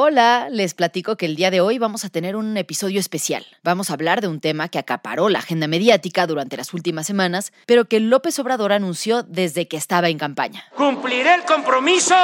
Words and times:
Hola, 0.00 0.46
les 0.48 0.74
platico 0.74 1.16
que 1.16 1.26
el 1.26 1.34
día 1.34 1.50
de 1.50 1.60
hoy 1.60 1.80
vamos 1.80 2.04
a 2.04 2.08
tener 2.08 2.36
un 2.36 2.56
episodio 2.56 3.00
especial. 3.00 3.44
Vamos 3.64 3.90
a 3.90 3.94
hablar 3.94 4.20
de 4.20 4.28
un 4.28 4.38
tema 4.38 4.68
que 4.68 4.78
acaparó 4.78 5.28
la 5.28 5.40
agenda 5.40 5.66
mediática 5.66 6.28
durante 6.28 6.56
las 6.56 6.72
últimas 6.72 7.04
semanas, 7.04 7.52
pero 7.66 7.86
que 7.86 7.98
López 7.98 8.38
Obrador 8.38 8.70
anunció 8.70 9.24
desde 9.24 9.66
que 9.66 9.76
estaba 9.76 10.08
en 10.08 10.16
campaña. 10.16 10.62
Cumpliré 10.76 11.34
el 11.34 11.42
compromiso 11.42 12.14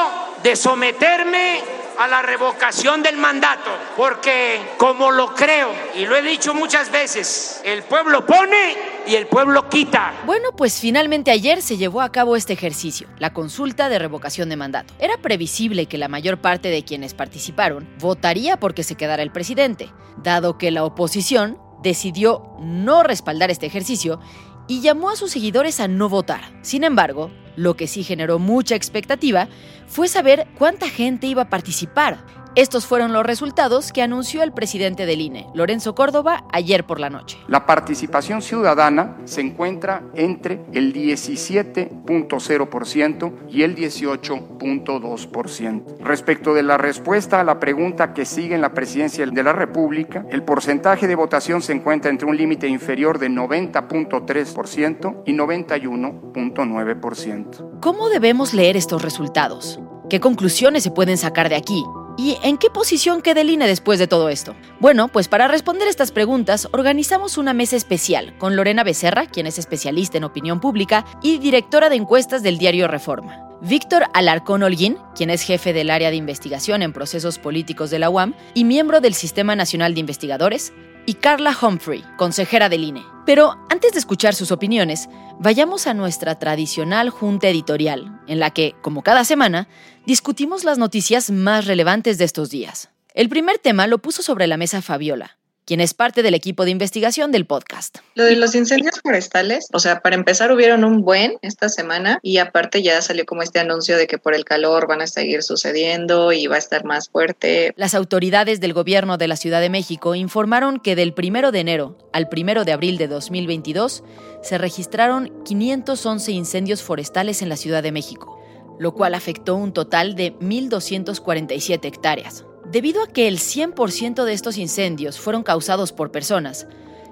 de 0.44 0.54
someterme 0.54 1.62
a 1.98 2.08
la 2.08 2.22
revocación 2.22 3.02
del 3.02 3.16
mandato, 3.16 3.70
porque 3.96 4.60
como 4.78 5.10
lo 5.10 5.34
creo 5.34 5.70
y 5.94 6.06
lo 6.06 6.16
he 6.16 6.22
dicho 6.22 6.54
muchas 6.54 6.90
veces, 6.90 7.60
el 7.64 7.82
pueblo 7.82 8.26
pone 8.26 8.76
y 9.06 9.14
el 9.14 9.26
pueblo 9.26 9.68
quita. 9.68 10.12
Bueno, 10.26 10.52
pues 10.56 10.80
finalmente 10.80 11.30
ayer 11.30 11.62
se 11.62 11.76
llevó 11.76 12.00
a 12.00 12.10
cabo 12.10 12.36
este 12.36 12.52
ejercicio, 12.52 13.08
la 13.18 13.32
consulta 13.32 13.88
de 13.88 13.98
revocación 13.98 14.48
de 14.48 14.56
mandato. 14.56 14.94
Era 14.98 15.18
previsible 15.18 15.86
que 15.86 15.98
la 15.98 16.08
mayor 16.08 16.38
parte 16.40 16.68
de 16.68 16.84
quienes 16.84 17.14
participaron 17.14 17.88
votaría 17.98 18.58
porque 18.58 18.82
se 18.82 18.96
quedara 18.96 19.22
el 19.22 19.32
presidente, 19.32 19.90
dado 20.16 20.58
que 20.58 20.70
la 20.70 20.84
oposición 20.84 21.58
decidió 21.82 22.56
no 22.60 23.02
respaldar 23.02 23.50
este 23.50 23.66
ejercicio 23.66 24.20
y 24.66 24.80
llamó 24.80 25.10
a 25.10 25.16
sus 25.16 25.30
seguidores 25.30 25.80
a 25.80 25.88
no 25.88 26.08
votar. 26.08 26.40
Sin 26.62 26.84
embargo, 26.84 27.30
lo 27.56 27.76
que 27.76 27.86
sí 27.86 28.02
generó 28.02 28.38
mucha 28.38 28.74
expectativa 28.74 29.48
fue 29.86 30.08
saber 30.08 30.46
cuánta 30.58 30.88
gente 30.88 31.26
iba 31.26 31.42
a 31.42 31.50
participar. 31.50 32.43
Estos 32.56 32.86
fueron 32.86 33.12
los 33.12 33.26
resultados 33.26 33.90
que 33.90 34.00
anunció 34.00 34.44
el 34.44 34.52
presidente 34.52 35.06
del 35.06 35.20
INE, 35.20 35.48
Lorenzo 35.54 35.96
Córdoba, 35.96 36.44
ayer 36.52 36.86
por 36.86 37.00
la 37.00 37.10
noche. 37.10 37.36
La 37.48 37.66
participación 37.66 38.42
ciudadana 38.42 39.16
se 39.24 39.40
encuentra 39.40 40.04
entre 40.14 40.64
el 40.72 40.94
17.0% 40.94 43.32
y 43.48 43.62
el 43.62 43.74
18.2%. 43.74 45.98
Respecto 45.98 46.54
de 46.54 46.62
la 46.62 46.78
respuesta 46.78 47.40
a 47.40 47.44
la 47.44 47.58
pregunta 47.58 48.14
que 48.14 48.24
sigue 48.24 48.54
en 48.54 48.60
la 48.60 48.72
presidencia 48.72 49.26
de 49.26 49.42
la 49.42 49.52
República, 49.52 50.24
el 50.30 50.44
porcentaje 50.44 51.08
de 51.08 51.16
votación 51.16 51.60
se 51.60 51.72
encuentra 51.72 52.12
entre 52.12 52.28
un 52.28 52.36
límite 52.36 52.68
inferior 52.68 53.18
de 53.18 53.30
90.3% 53.30 55.22
y 55.26 55.32
91.9%. 55.32 57.80
¿Cómo 57.80 58.08
debemos 58.08 58.54
leer 58.54 58.76
estos 58.76 59.02
resultados? 59.02 59.80
¿Qué 60.08 60.20
conclusiones 60.20 60.84
se 60.84 60.92
pueden 60.92 61.18
sacar 61.18 61.48
de 61.48 61.56
aquí? 61.56 61.84
¿Y 62.16 62.38
en 62.44 62.58
qué 62.58 62.70
posición 62.70 63.22
queda 63.22 63.40
el 63.40 63.50
INE 63.50 63.66
después 63.66 63.98
de 63.98 64.06
todo 64.06 64.28
esto? 64.28 64.54
Bueno, 64.78 65.08
pues 65.08 65.26
para 65.26 65.48
responder 65.48 65.88
estas 65.88 66.12
preguntas 66.12 66.68
organizamos 66.70 67.38
una 67.38 67.52
mesa 67.52 67.74
especial 67.74 68.38
con 68.38 68.54
Lorena 68.54 68.84
Becerra, 68.84 69.26
quien 69.26 69.48
es 69.48 69.58
especialista 69.58 70.18
en 70.18 70.24
opinión 70.24 70.60
pública 70.60 71.04
y 71.22 71.38
directora 71.38 71.88
de 71.88 71.96
encuestas 71.96 72.44
del 72.44 72.58
diario 72.58 72.86
Reforma. 72.86 73.40
Víctor 73.62 74.04
Alarcón 74.12 74.62
Holguín, 74.62 74.98
quien 75.16 75.30
es 75.30 75.42
jefe 75.42 75.72
del 75.72 75.90
área 75.90 76.10
de 76.10 76.16
investigación 76.16 76.82
en 76.82 76.92
procesos 76.92 77.38
políticos 77.38 77.90
de 77.90 77.98
la 77.98 78.10
UAM 78.10 78.34
y 78.52 78.62
miembro 78.62 79.00
del 79.00 79.14
Sistema 79.14 79.56
Nacional 79.56 79.94
de 79.94 80.00
Investigadores, 80.00 80.72
y 81.06 81.14
Carla 81.14 81.56
Humphrey, 81.60 82.04
consejera 82.16 82.68
del 82.68 82.84
INE. 82.84 83.04
Pero 83.26 83.56
antes 83.70 83.92
de 83.92 83.98
escuchar 83.98 84.34
sus 84.34 84.52
opiniones, 84.52 85.08
vayamos 85.38 85.86
a 85.86 85.94
nuestra 85.94 86.38
tradicional 86.38 87.10
junta 87.10 87.48
editorial, 87.48 88.20
en 88.26 88.38
la 88.38 88.50
que, 88.50 88.74
como 88.82 89.02
cada 89.02 89.24
semana, 89.24 89.68
discutimos 90.06 90.64
las 90.64 90.78
noticias 90.78 91.30
más 91.30 91.66
relevantes 91.66 92.18
de 92.18 92.24
estos 92.24 92.50
días. 92.50 92.90
El 93.14 93.28
primer 93.28 93.58
tema 93.58 93.86
lo 93.86 93.98
puso 93.98 94.22
sobre 94.22 94.46
la 94.46 94.56
mesa 94.56 94.82
Fabiola, 94.82 95.38
quien 95.64 95.80
es 95.80 95.94
parte 95.94 96.22
del 96.22 96.34
equipo 96.34 96.64
de 96.64 96.72
investigación 96.72 97.32
del 97.32 97.46
podcast. 97.46 97.98
Lo 98.14 98.24
de 98.24 98.36
los 98.36 98.54
incendios 98.54 99.00
forestales, 99.02 99.68
o 99.72 99.78
sea, 99.78 100.00
para 100.00 100.16
empezar 100.16 100.52
hubieron 100.52 100.84
un 100.84 101.02
buen 101.02 101.38
esta 101.42 101.68
semana 101.68 102.18
y 102.22 102.38
aparte 102.38 102.82
ya 102.82 103.00
salió 103.02 103.24
como 103.24 103.42
este 103.42 103.60
anuncio 103.60 103.96
de 103.96 104.06
que 104.06 104.18
por 104.18 104.34
el 104.34 104.44
calor 104.44 104.86
van 104.86 105.00
a 105.00 105.06
seguir 105.06 105.42
sucediendo 105.42 106.32
y 106.32 106.46
va 106.46 106.56
a 106.56 106.58
estar 106.58 106.84
más 106.84 107.08
fuerte. 107.08 107.72
Las 107.76 107.94
autoridades 107.94 108.60
del 108.60 108.72
gobierno 108.72 109.16
de 109.16 109.28
la 109.28 109.36
Ciudad 109.36 109.60
de 109.60 109.70
México 109.70 110.14
informaron 110.14 110.80
que 110.80 110.96
del 110.96 111.14
1 111.16 111.52
de 111.52 111.60
enero 111.60 111.98
al 112.12 112.28
1 112.30 112.64
de 112.64 112.72
abril 112.72 112.98
de 112.98 113.08
2022 113.08 114.04
se 114.42 114.58
registraron 114.58 115.32
511 115.44 116.32
incendios 116.32 116.82
forestales 116.82 117.40
en 117.40 117.48
la 117.48 117.56
Ciudad 117.56 117.82
de 117.82 117.92
México, 117.92 118.33
lo 118.78 118.92
cual 118.92 119.14
afectó 119.14 119.56
un 119.56 119.72
total 119.72 120.14
de 120.14 120.36
1.247 120.38 121.84
hectáreas. 121.84 122.44
Debido 122.70 123.02
a 123.02 123.06
que 123.06 123.28
el 123.28 123.38
100% 123.38 124.24
de 124.24 124.32
estos 124.32 124.56
incendios 124.56 125.20
fueron 125.20 125.42
causados 125.42 125.92
por 125.92 126.10
personas, 126.10 126.66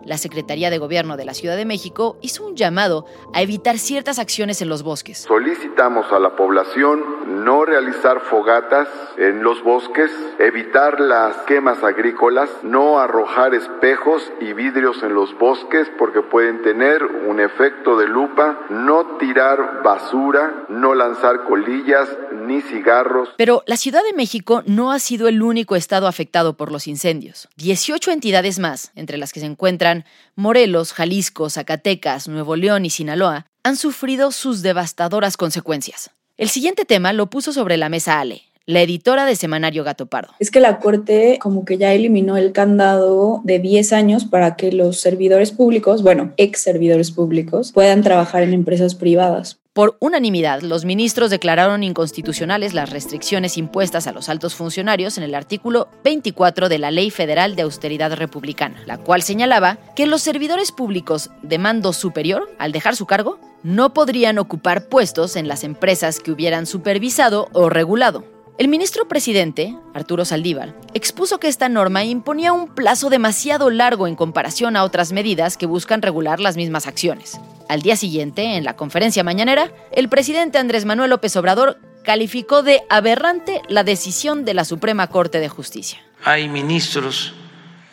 la 0.04 0.18
Secretaría 0.18 0.70
de 0.70 0.78
Gobierno 0.78 1.16
de 1.16 1.24
la 1.24 1.34
Ciudad 1.34 1.56
de 1.56 1.64
México 1.64 2.16
hizo 2.20 2.44
un 2.46 2.56
llamado 2.56 3.06
a 3.32 3.42
evitar 3.42 3.78
ciertas 3.78 4.18
acciones 4.18 4.62
en 4.62 4.68
los 4.68 4.82
bosques. 4.82 5.18
Solicitamos 5.18 6.10
a 6.12 6.18
la 6.18 6.36
población 6.36 7.44
no 7.44 7.64
realizar 7.64 8.20
fogatas 8.20 8.88
en 9.16 9.42
los 9.42 9.62
bosques, 9.62 10.10
evitar 10.38 11.00
las 11.00 11.36
quemas 11.42 11.82
agrícolas, 11.82 12.50
no 12.62 12.98
arrojar 12.98 13.54
espejos 13.54 14.32
y 14.40 14.52
vidrios 14.52 15.02
en 15.02 15.14
los 15.14 15.36
bosques 15.38 15.90
porque 15.98 16.22
pueden 16.22 16.62
tener 16.62 17.04
un 17.04 17.40
efecto 17.40 17.96
de 17.96 18.06
lupa, 18.08 18.58
no 18.70 19.19
tirar 19.19 19.82
basura, 19.82 20.64
no 20.69 20.94
lanzar 20.94 21.44
colillas 21.44 22.08
ni 22.46 22.60
cigarros. 22.60 23.30
Pero 23.36 23.62
la 23.66 23.76
Ciudad 23.76 24.02
de 24.02 24.16
México 24.16 24.62
no 24.66 24.92
ha 24.92 24.98
sido 24.98 25.28
el 25.28 25.42
único 25.42 25.76
estado 25.76 26.06
afectado 26.06 26.56
por 26.56 26.70
los 26.70 26.86
incendios. 26.86 27.48
18 27.56 28.10
entidades 28.10 28.58
más, 28.58 28.92
entre 28.94 29.18
las 29.18 29.32
que 29.32 29.40
se 29.40 29.46
encuentran 29.46 30.04
Morelos, 30.34 30.92
Jalisco, 30.92 31.48
Zacatecas, 31.50 32.28
Nuevo 32.28 32.56
León 32.56 32.84
y 32.84 32.90
Sinaloa, 32.90 33.46
han 33.62 33.76
sufrido 33.76 34.32
sus 34.32 34.62
devastadoras 34.62 35.36
consecuencias. 35.36 36.10
El 36.36 36.48
siguiente 36.48 36.84
tema 36.84 37.12
lo 37.12 37.30
puso 37.30 37.52
sobre 37.52 37.76
la 37.76 37.88
mesa 37.88 38.18
Ale, 38.18 38.42
la 38.66 38.80
editora 38.80 39.26
de 39.26 39.36
Semanario 39.36 39.84
Gato 39.84 40.06
Pardo. 40.06 40.34
Es 40.38 40.50
que 40.50 40.60
la 40.60 40.78
Corte 40.78 41.38
como 41.40 41.64
que 41.64 41.78
ya 41.78 41.92
eliminó 41.92 42.36
el 42.36 42.52
candado 42.52 43.40
de 43.44 43.58
10 43.58 43.92
años 43.92 44.24
para 44.24 44.56
que 44.56 44.72
los 44.72 45.00
servidores 45.00 45.52
públicos, 45.52 46.02
bueno, 46.02 46.32
ex 46.36 46.60
servidores 46.60 47.10
públicos, 47.10 47.72
puedan 47.72 48.02
trabajar 48.02 48.42
en 48.42 48.54
empresas 48.54 48.94
privadas. 48.94 49.58
Por 49.74 49.96
unanimidad, 50.00 50.60
los 50.60 50.84
ministros 50.84 51.30
declararon 51.30 51.82
inconstitucionales 51.82 52.74
las 52.74 52.90
restricciones 52.90 53.56
impuestas 53.56 54.06
a 54.06 54.12
los 54.12 54.28
altos 54.28 54.54
funcionarios 54.54 55.16
en 55.16 55.24
el 55.24 55.34
artículo 55.34 55.88
24 56.04 56.69
de 56.69 56.78
la 56.78 56.90
Ley 56.90 57.10
Federal 57.10 57.56
de 57.56 57.62
Austeridad 57.62 58.12
Republicana, 58.12 58.82
la 58.84 58.98
cual 58.98 59.22
señalaba 59.22 59.78
que 59.96 60.04
los 60.06 60.20
servidores 60.20 60.72
públicos 60.72 61.30
de 61.40 61.56
mando 61.56 61.94
superior, 61.94 62.50
al 62.58 62.72
dejar 62.72 62.96
su 62.96 63.06
cargo, 63.06 63.38
no 63.62 63.94
podrían 63.94 64.38
ocupar 64.38 64.88
puestos 64.90 65.36
en 65.36 65.48
las 65.48 65.64
empresas 65.64 66.20
que 66.20 66.32
hubieran 66.32 66.66
supervisado 66.66 67.48
o 67.54 67.70
regulado. 67.70 68.26
El 68.58 68.68
ministro 68.68 69.08
presidente, 69.08 69.75
Arturo 69.94 70.26
Saldívar, 70.26 70.76
expuso 70.92 71.40
que 71.40 71.48
esta 71.48 71.70
norma 71.70 72.04
imponía 72.04 72.52
un 72.52 72.68
plazo 72.68 73.08
demasiado 73.08 73.70
largo 73.70 74.06
en 74.06 74.16
comparación 74.16 74.76
a 74.76 74.84
otras 74.84 75.12
medidas 75.12 75.56
que 75.56 75.64
buscan 75.64 76.02
regular 76.02 76.40
las 76.40 76.56
mismas 76.56 76.86
acciones. 76.86 77.40
Al 77.72 77.80
día 77.80 77.96
siguiente, 77.96 78.58
en 78.58 78.64
la 78.64 78.76
conferencia 78.76 79.24
mañanera, 79.24 79.72
el 79.92 80.10
presidente 80.10 80.58
Andrés 80.58 80.84
Manuel 80.84 81.08
López 81.08 81.34
Obrador 81.36 81.80
calificó 82.04 82.62
de 82.62 82.82
aberrante 82.90 83.62
la 83.66 83.82
decisión 83.82 84.44
de 84.44 84.52
la 84.52 84.66
Suprema 84.66 85.06
Corte 85.06 85.40
de 85.40 85.48
Justicia. 85.48 85.98
Hay 86.22 86.50
ministros 86.50 87.32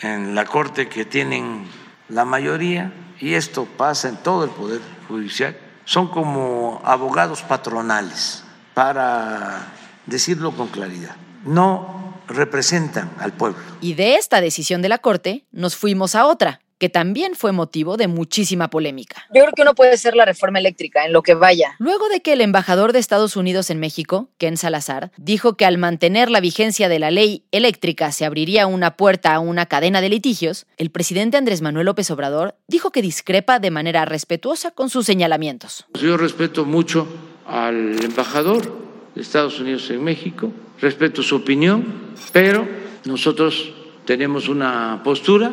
en 0.01 0.35
la 0.35 0.43
Corte 0.43 0.89
que 0.89 1.05
tienen 1.05 1.65
la 2.09 2.25
mayoría, 2.25 2.91
y 3.21 3.35
esto 3.35 3.69
pasa 3.77 4.09
en 4.09 4.17
todo 4.17 4.43
el 4.43 4.49
Poder 4.49 4.81
Judicial, 5.07 5.55
son 5.85 6.09
como 6.09 6.81
abogados 6.83 7.41
patronales 7.43 8.43
para 8.73 9.65
decirlo 10.07 10.51
con 10.51 10.67
claridad. 10.67 11.15
No 11.45 12.19
representan 12.27 13.09
al 13.17 13.31
pueblo. 13.31 13.59
Y 13.79 13.93
de 13.93 14.15
esta 14.15 14.41
decisión 14.41 14.81
de 14.81 14.89
la 14.89 14.97
Corte 14.97 15.45
nos 15.53 15.77
fuimos 15.77 16.15
a 16.15 16.25
otra, 16.25 16.59
que 16.79 16.89
también 16.89 17.35
fue 17.35 17.51
motivo 17.51 17.97
de 17.97 18.07
muchísima 18.07 18.69
polémica. 18.69 19.25
Yo 19.33 19.41
creo 19.41 19.53
que 19.53 19.61
uno 19.61 19.75
puede 19.75 19.97
ser 19.97 20.15
la 20.15 20.25
reforma 20.25 20.59
eléctrica 20.59 21.05
en 21.05 21.13
lo 21.13 21.21
que 21.21 21.35
vaya. 21.35 21.75
Luego 21.77 22.07
de 22.09 22.21
que 22.21 22.33
el 22.33 22.41
embajador 22.41 22.93
de 22.93 22.99
Estados 22.99 23.35
Unidos 23.35 23.69
en 23.69 23.79
México, 23.79 24.29
Ken 24.37 24.57
Salazar, 24.57 25.11
dijo 25.17 25.55
que 25.55 25.65
al 25.65 25.77
mantener 25.77 26.31
la 26.31 26.39
vigencia 26.39 26.89
de 26.89 26.99
la 26.99 27.11
ley 27.11 27.43
eléctrica 27.51 28.11
se 28.11 28.25
abriría 28.25 28.65
una 28.65 28.95
puerta 28.95 29.35
a 29.35 29.39
una 29.39 29.65
cadena 29.65 30.01
de 30.01 30.09
litigios, 30.09 30.65
el 30.77 30.89
presidente 30.89 31.37
Andrés 31.37 31.61
Manuel 31.61 31.85
López 31.85 32.09
Obrador 32.11 32.55
dijo 32.67 32.91
que 32.91 33.01
discrepa 33.01 33.59
de 33.59 33.71
manera 33.71 34.05
respetuosa 34.05 34.71
con 34.71 34.89
sus 34.89 35.05
señalamientos. 35.05 35.85
Yo 36.01 36.15
respeto 36.15 36.63
mucho 36.63 37.07
al 37.45 38.01
embajador 38.03 38.73
de 39.15 39.21
Estados 39.21 39.59
Unidos 39.59 39.89
en 39.89 40.01
México, 40.01 40.51
respeto 40.79 41.23
su 41.23 41.35
opinión, 41.35 42.13
pero 42.31 42.65
nosotros 43.03 43.73
tenemos 44.05 44.47
una 44.47 45.01
postura 45.03 45.51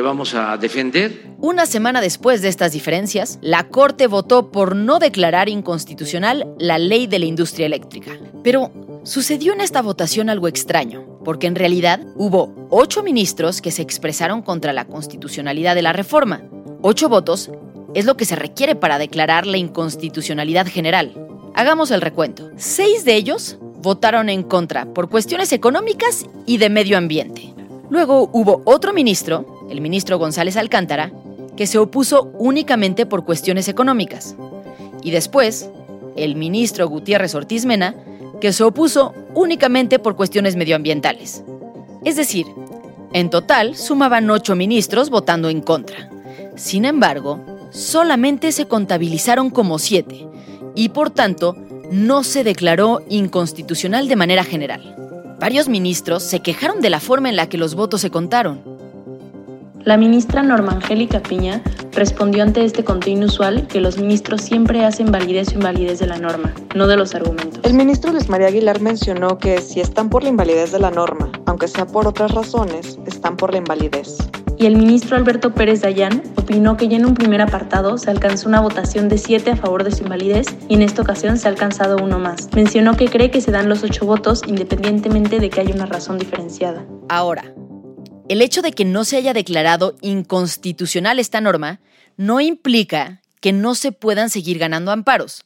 vamos 0.00 0.34
a 0.34 0.56
defender. 0.56 1.26
Una 1.38 1.66
semana 1.66 2.00
después 2.00 2.42
de 2.42 2.48
estas 2.48 2.72
diferencias, 2.72 3.38
la 3.42 3.68
Corte 3.68 4.06
votó 4.06 4.50
por 4.50 4.74
no 4.76 4.98
declarar 4.98 5.48
inconstitucional 5.48 6.46
la 6.58 6.78
ley 6.78 7.06
de 7.06 7.18
la 7.18 7.26
industria 7.26 7.66
eléctrica. 7.66 8.12
Pero 8.42 8.72
sucedió 9.04 9.52
en 9.52 9.60
esta 9.60 9.82
votación 9.82 10.30
algo 10.30 10.48
extraño, 10.48 11.20
porque 11.24 11.46
en 11.46 11.54
realidad 11.54 12.00
hubo 12.16 12.54
ocho 12.70 13.02
ministros 13.02 13.60
que 13.60 13.70
se 13.70 13.82
expresaron 13.82 14.42
contra 14.42 14.72
la 14.72 14.86
constitucionalidad 14.86 15.74
de 15.74 15.82
la 15.82 15.92
reforma. 15.92 16.42
Ocho 16.82 17.08
votos 17.08 17.50
es 17.94 18.04
lo 18.04 18.16
que 18.16 18.24
se 18.24 18.36
requiere 18.36 18.74
para 18.74 18.98
declarar 18.98 19.46
la 19.46 19.56
inconstitucionalidad 19.56 20.66
general. 20.66 21.14
Hagamos 21.54 21.90
el 21.90 22.00
recuento. 22.00 22.50
Seis 22.56 23.04
de 23.04 23.16
ellos 23.16 23.58
votaron 23.80 24.28
en 24.28 24.42
contra 24.42 24.86
por 24.92 25.08
cuestiones 25.08 25.52
económicas 25.52 26.26
y 26.46 26.58
de 26.58 26.70
medio 26.70 26.98
ambiente. 26.98 27.54
Luego 27.90 28.28
hubo 28.32 28.62
otro 28.64 28.92
ministro, 28.92 29.57
el 29.68 29.80
ministro 29.80 30.18
González 30.18 30.56
Alcántara, 30.56 31.12
que 31.56 31.66
se 31.66 31.78
opuso 31.78 32.30
únicamente 32.38 33.06
por 33.06 33.24
cuestiones 33.24 33.68
económicas. 33.68 34.36
Y 35.02 35.10
después, 35.10 35.70
el 36.16 36.36
ministro 36.36 36.88
Gutiérrez 36.88 37.34
Ortiz 37.34 37.64
Mena, 37.64 37.94
que 38.40 38.52
se 38.52 38.64
opuso 38.64 39.14
únicamente 39.34 39.98
por 39.98 40.16
cuestiones 40.16 40.56
medioambientales. 40.56 41.42
Es 42.04 42.16
decir, 42.16 42.46
en 43.12 43.30
total 43.30 43.76
sumaban 43.76 44.30
ocho 44.30 44.54
ministros 44.54 45.10
votando 45.10 45.48
en 45.48 45.60
contra. 45.60 46.08
Sin 46.56 46.84
embargo, 46.84 47.40
solamente 47.70 48.52
se 48.52 48.66
contabilizaron 48.66 49.50
como 49.50 49.78
siete, 49.78 50.26
y 50.74 50.90
por 50.90 51.10
tanto 51.10 51.56
no 51.90 52.22
se 52.22 52.44
declaró 52.44 53.02
inconstitucional 53.08 54.08
de 54.08 54.16
manera 54.16 54.44
general. 54.44 54.94
Varios 55.40 55.68
ministros 55.68 56.22
se 56.22 56.40
quejaron 56.40 56.80
de 56.80 56.90
la 56.90 57.00
forma 57.00 57.28
en 57.28 57.36
la 57.36 57.48
que 57.48 57.58
los 57.58 57.74
votos 57.74 58.00
se 58.00 58.10
contaron. 58.10 58.62
La 59.88 59.96
ministra 59.96 60.42
Norma 60.42 60.72
Angélica 60.72 61.22
Piña 61.22 61.62
respondió 61.92 62.42
ante 62.42 62.62
este 62.62 62.84
conto 62.84 63.08
inusual 63.08 63.66
que 63.68 63.80
los 63.80 63.96
ministros 63.96 64.42
siempre 64.42 64.84
hacen 64.84 65.10
validez 65.10 65.48
o 65.48 65.54
invalidez 65.54 65.98
de 65.98 66.06
la 66.06 66.18
norma, 66.18 66.52
no 66.74 66.86
de 66.86 66.98
los 66.98 67.14
argumentos. 67.14 67.60
El 67.62 67.72
ministro 67.72 68.12
Luis 68.12 68.28
María 68.28 68.48
Aguilar 68.48 68.82
mencionó 68.82 69.38
que 69.38 69.62
si 69.62 69.80
están 69.80 70.10
por 70.10 70.24
la 70.24 70.28
invalidez 70.28 70.72
de 70.72 70.78
la 70.78 70.90
norma, 70.90 71.32
aunque 71.46 71.68
sea 71.68 71.86
por 71.86 72.06
otras 72.06 72.32
razones, 72.32 72.98
están 73.06 73.38
por 73.38 73.50
la 73.52 73.60
invalidez 73.60 74.18
y 74.58 74.66
el 74.66 74.76
ministro 74.76 75.16
Alberto 75.16 75.54
Pérez 75.54 75.80
Dayán 75.80 76.22
opinó 76.36 76.76
que 76.76 76.88
ya 76.88 76.98
en 76.98 77.06
un 77.06 77.14
primer 77.14 77.40
apartado 77.40 77.96
se 77.96 78.10
alcanzó 78.10 78.48
una 78.48 78.60
votación 78.60 79.08
de 79.08 79.16
7 79.16 79.52
a 79.52 79.56
favor 79.56 79.84
de 79.84 79.92
su 79.92 80.02
invalidez 80.02 80.48
y 80.68 80.74
en 80.74 80.82
esta 80.82 81.00
ocasión 81.00 81.38
se 81.38 81.48
ha 81.48 81.50
alcanzado 81.50 81.96
uno 81.96 82.18
más. 82.18 82.50
Mencionó 82.54 82.94
que 82.94 83.08
cree 83.08 83.30
que 83.30 83.40
se 83.40 83.52
dan 83.52 83.70
los 83.70 83.84
ocho 83.84 84.04
votos 84.04 84.42
independientemente 84.46 85.38
de 85.38 85.48
que 85.48 85.62
haya 85.62 85.74
una 85.74 85.86
razón 85.86 86.18
diferenciada. 86.18 86.84
Ahora, 87.08 87.54
el 88.28 88.42
hecho 88.42 88.62
de 88.62 88.72
que 88.72 88.84
no 88.84 89.04
se 89.04 89.16
haya 89.16 89.32
declarado 89.32 89.96
inconstitucional 90.00 91.18
esta 91.18 91.40
norma 91.40 91.80
no 92.16 92.40
implica 92.40 93.22
que 93.40 93.52
no 93.52 93.74
se 93.74 93.92
puedan 93.92 94.30
seguir 94.30 94.58
ganando 94.58 94.92
amparos. 94.92 95.44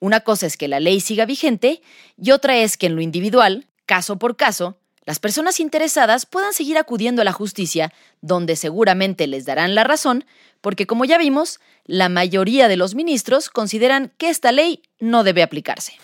Una 0.00 0.20
cosa 0.20 0.46
es 0.46 0.56
que 0.56 0.68
la 0.68 0.80
ley 0.80 1.00
siga 1.00 1.26
vigente 1.26 1.82
y 2.16 2.30
otra 2.30 2.56
es 2.56 2.76
que 2.76 2.86
en 2.86 2.96
lo 2.96 3.00
individual, 3.00 3.66
caso 3.86 4.18
por 4.18 4.36
caso, 4.36 4.78
las 5.06 5.18
personas 5.18 5.58
interesadas 5.58 6.26
puedan 6.26 6.52
seguir 6.52 6.76
acudiendo 6.76 7.22
a 7.22 7.24
la 7.24 7.32
justicia, 7.32 7.94
donde 8.20 8.56
seguramente 8.56 9.26
les 9.26 9.46
darán 9.46 9.74
la 9.74 9.82
razón, 9.82 10.26
porque 10.60 10.86
como 10.86 11.06
ya 11.06 11.16
vimos, 11.16 11.60
la 11.86 12.10
mayoría 12.10 12.68
de 12.68 12.76
los 12.76 12.94
ministros 12.94 13.48
consideran 13.48 14.12
que 14.18 14.28
esta 14.28 14.52
ley 14.52 14.82
no 15.00 15.24
debe 15.24 15.42
aplicarse. 15.42 15.94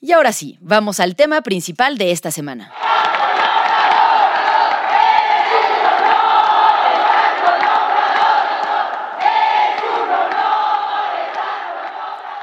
Y 0.00 0.12
ahora 0.12 0.32
sí, 0.32 0.56
vamos 0.62 1.00
al 1.00 1.16
tema 1.16 1.42
principal 1.42 1.98
de 1.98 2.12
esta 2.12 2.30
semana. 2.30 2.72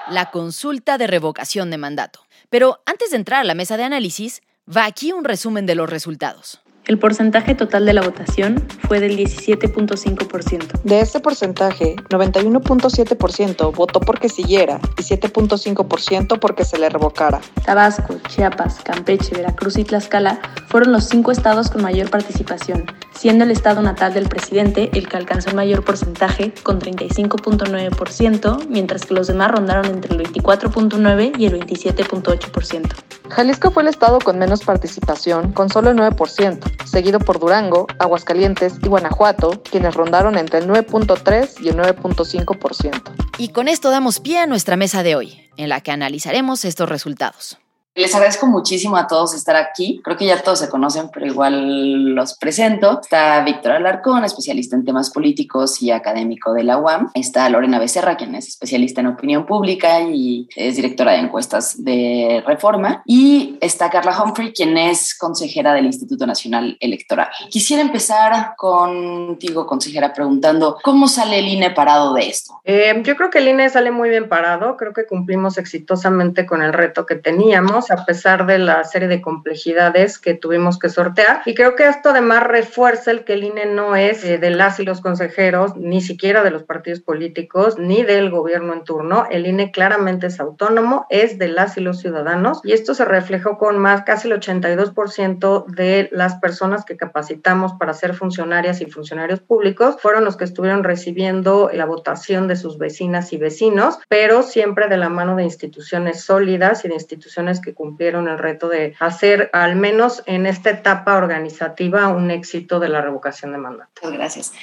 La 0.10 0.32
consulta 0.32 0.98
de 0.98 1.08
revocación 1.08 1.70
de 1.70 1.78
mandato. 1.78 2.22
Pero 2.50 2.82
antes 2.86 3.12
de 3.12 3.18
entrar 3.18 3.42
a 3.42 3.44
la 3.44 3.56
mesa 3.56 3.78
de 3.78 3.84
análisis, 3.84 4.42
Va 4.70 4.84
aquí 4.84 5.14
un 5.14 5.24
resumen 5.24 5.66
de 5.66 5.76
los 5.76 5.90
resultados. 5.90 6.60
El 6.88 7.00
porcentaje 7.00 7.56
total 7.56 7.86
de 7.86 7.94
la 7.94 8.02
votación 8.02 8.66
fue 8.88 9.00
del 9.00 9.18
17.5%. 9.18 10.82
De 10.84 11.00
este 11.00 11.22
porcentaje, 11.22 11.96
91.7% 12.10 13.74
votó 13.74 14.02
porque 14.02 14.28
siguiera 14.28 14.82
y 14.98 15.04
7.5% 15.04 16.40
porque 16.40 16.66
se 16.66 16.78
le 16.78 16.90
revocara. 16.90 17.40
Tabasco, 17.66 18.18
Chiapas, 18.28 18.82
Campeche, 18.84 19.36
Veracruz 19.36 19.78
y 19.78 19.86
Tlaxcala 19.86 20.42
fueron 20.68 20.92
los 20.92 21.06
cinco 21.06 21.32
estados 21.32 21.70
con 21.70 21.82
mayor 21.82 22.10
participación, 22.10 22.86
siendo 23.16 23.44
el 23.44 23.52
estado 23.52 23.82
natal 23.82 24.14
del 24.14 24.30
presidente 24.30 24.90
el 24.94 25.08
que 25.08 25.18
alcanzó 25.18 25.50
el 25.50 25.56
mayor 25.56 25.84
porcentaje 25.84 26.54
con 26.64 26.80
35.9%, 26.80 28.68
mientras 28.68 29.06
que 29.06 29.14
los 29.14 29.28
demás 29.28 29.52
rondaron 29.52 29.86
entre 29.86 30.16
el 30.16 30.24
24.9% 30.24 31.40
y 31.40 31.46
el 31.46 31.60
27.8%. 31.60 32.90
Jalisco 33.30 33.72
fue 33.72 33.84
el 33.84 33.90
estado 33.90 34.20
con 34.20 34.40
menos 34.40 34.64
participación, 34.64 35.52
con 35.52 35.70
solo 35.70 35.90
el 35.90 35.98
9% 35.98 36.78
seguido 36.88 37.20
por 37.20 37.40
Durango, 37.40 37.88
Aguascalientes 38.00 38.76
y 38.82 38.88
Guanajuato, 38.88 39.62
quienes 39.62 39.94
rondaron 39.94 40.38
entre 40.38 40.60
el 40.60 40.68
9.3 40.68 41.62
y 41.62 41.70
el 41.70 41.78
9.5%. 41.78 43.02
Y 43.38 43.50
con 43.50 43.68
esto 43.68 43.92
damos 43.92 44.20
pie 44.20 44.40
a 44.40 44.48
nuestra 44.48 44.78
mesa 44.78 45.04
de 45.04 45.16
hoy, 45.16 45.50
en 45.58 45.70
la 45.70 45.82
que 45.82 45.92
analizaremos 45.92 46.66
estos 46.66 46.90
resultados. 46.90 47.60
Les 47.98 48.14
agradezco 48.14 48.46
muchísimo 48.46 48.96
a 48.96 49.08
todos 49.08 49.34
estar 49.34 49.56
aquí. 49.56 50.02
Creo 50.04 50.16
que 50.16 50.28
ya 50.28 50.40
todos 50.44 50.60
se 50.60 50.70
conocen, 50.70 51.10
pero 51.12 51.26
igual 51.26 52.14
los 52.14 52.38
presento. 52.38 53.00
Está 53.02 53.44
Víctor 53.44 53.72
Alarcón, 53.72 54.24
especialista 54.24 54.76
en 54.76 54.86
temas 54.86 55.10
políticos 55.10 55.82
y 55.82 55.90
académico 55.90 56.54
de 56.54 56.62
la 56.62 56.78
UAM. 56.78 57.10
Está 57.16 57.50
Lorena 57.50 57.80
Becerra, 57.80 58.16
quien 58.16 58.36
es 58.36 58.50
especialista 58.50 59.02
en 59.02 59.08
opinión 59.08 59.48
pública 59.48 60.00
y 60.02 60.48
es 60.56 60.76
directora 60.76 61.14
de 61.14 61.22
encuestas 61.22 61.84
de 61.84 62.44
reforma. 62.46 63.02
Y 63.04 63.58
está 63.62 63.90
Carla 63.90 64.16
Humphrey, 64.22 64.54
quien 64.54 64.78
es 64.78 65.18
consejera 65.18 65.74
del 65.74 65.88
Instituto 65.88 66.28
Nacional 66.28 66.78
Electoral. 66.80 67.30
Quisiera 67.50 67.82
empezar 67.82 68.54
contigo, 68.58 69.66
consejera, 69.66 70.14
preguntando 70.14 70.78
cómo 70.84 71.08
sale 71.08 71.40
el 71.40 71.48
INE 71.48 71.72
parado 71.72 72.14
de 72.14 72.30
esto. 72.30 72.62
Eh, 72.64 73.02
yo 73.04 73.16
creo 73.16 73.32
que 73.32 73.40
el 73.40 73.48
INE 73.48 73.72
sale 73.72 73.90
muy 73.90 74.10
bien 74.10 74.30
parado. 74.30 74.78
Creo 74.78 74.94
que 74.94 75.08
cumplimos 75.08 75.58
exitosamente 75.58 76.46
con 76.46 76.62
el 76.62 76.74
reto 76.74 77.04
que 77.04 77.16
teníamos 77.16 77.87
a 77.92 78.06
pesar 78.06 78.46
de 78.46 78.58
la 78.58 78.84
serie 78.84 79.08
de 79.08 79.22
complejidades 79.22 80.20
que 80.20 80.34
tuvimos 80.34 80.80
que 80.80 80.90
sortear. 80.90 81.42
Y 81.46 81.56
creo 81.56 81.76
que 81.76 81.88
esto 81.88 82.10
además 82.10 82.44
refuerza 82.44 83.12
el 83.12 83.24
que 83.24 83.34
el 83.34 83.44
INE 83.44 83.66
no 83.66 83.96
es 83.96 84.24
eh, 84.24 84.38
de 84.38 84.50
las 84.50 84.80
y 84.80 84.86
los 84.86 85.02
consejeros, 85.02 85.76
ni 85.76 86.02
siquiera 86.02 86.44
de 86.44 86.52
los 86.52 86.64
partidos 86.64 87.00
políticos, 87.00 87.78
ni 87.78 88.04
del 88.04 88.30
gobierno 88.30 88.74
en 88.74 88.84
turno. 88.84 89.28
El 89.30 89.46
INE 89.46 89.72
claramente 89.72 90.28
es 90.28 90.40
autónomo, 90.40 91.06
es 91.10 91.38
de 91.38 91.48
las 91.48 91.78
y 91.78 91.82
los 91.82 92.00
ciudadanos. 92.00 92.62
Y 92.64 92.74
esto 92.74 92.94
se 92.94 93.06
reflejó 93.06 93.58
con 93.58 93.78
más, 93.78 94.04
casi 94.04 94.28
el 94.28 94.40
82% 94.40 95.66
de 95.66 96.10
las 96.12 96.36
personas 96.36 96.86
que 96.86 96.98
capacitamos 96.98 97.74
para 97.74 97.94
ser 97.94 98.14
funcionarias 98.14 98.82
y 98.82 98.86
funcionarios 98.86 99.40
públicos 99.40 99.98
fueron 100.00 100.26
los 100.26 100.38
que 100.38 100.44
estuvieron 100.44 100.84
recibiendo 100.84 101.70
la 101.74 101.86
votación 101.86 102.48
de 102.48 102.56
sus 102.56 102.78
vecinas 102.78 103.34
y 103.34 103.38
vecinos, 103.38 104.00
pero 104.08 104.44
siempre 104.44 104.88
de 104.88 104.98
la 104.98 105.10
mano 105.10 105.36
de 105.36 105.44
instituciones 105.44 106.22
sólidas 106.22 106.86
y 106.86 106.88
de 106.88 106.96
instituciones 106.96 107.62
que 107.62 107.74
cumplieron 107.78 108.28
el 108.28 108.38
reto 108.38 108.68
de 108.68 108.96
hacer, 109.00 109.50
al 109.54 109.76
menos 109.76 110.24
en 110.26 110.46
esta 110.46 110.72
etapa 110.72 111.16
organizativa, 111.16 112.08
un 112.10 112.32
éxito 112.32 112.80
de 112.80 112.90
la 112.90 113.02
revocación 113.02 113.52
de 113.52 113.60
mandato. 113.60 114.12
Gracias. 114.12 114.54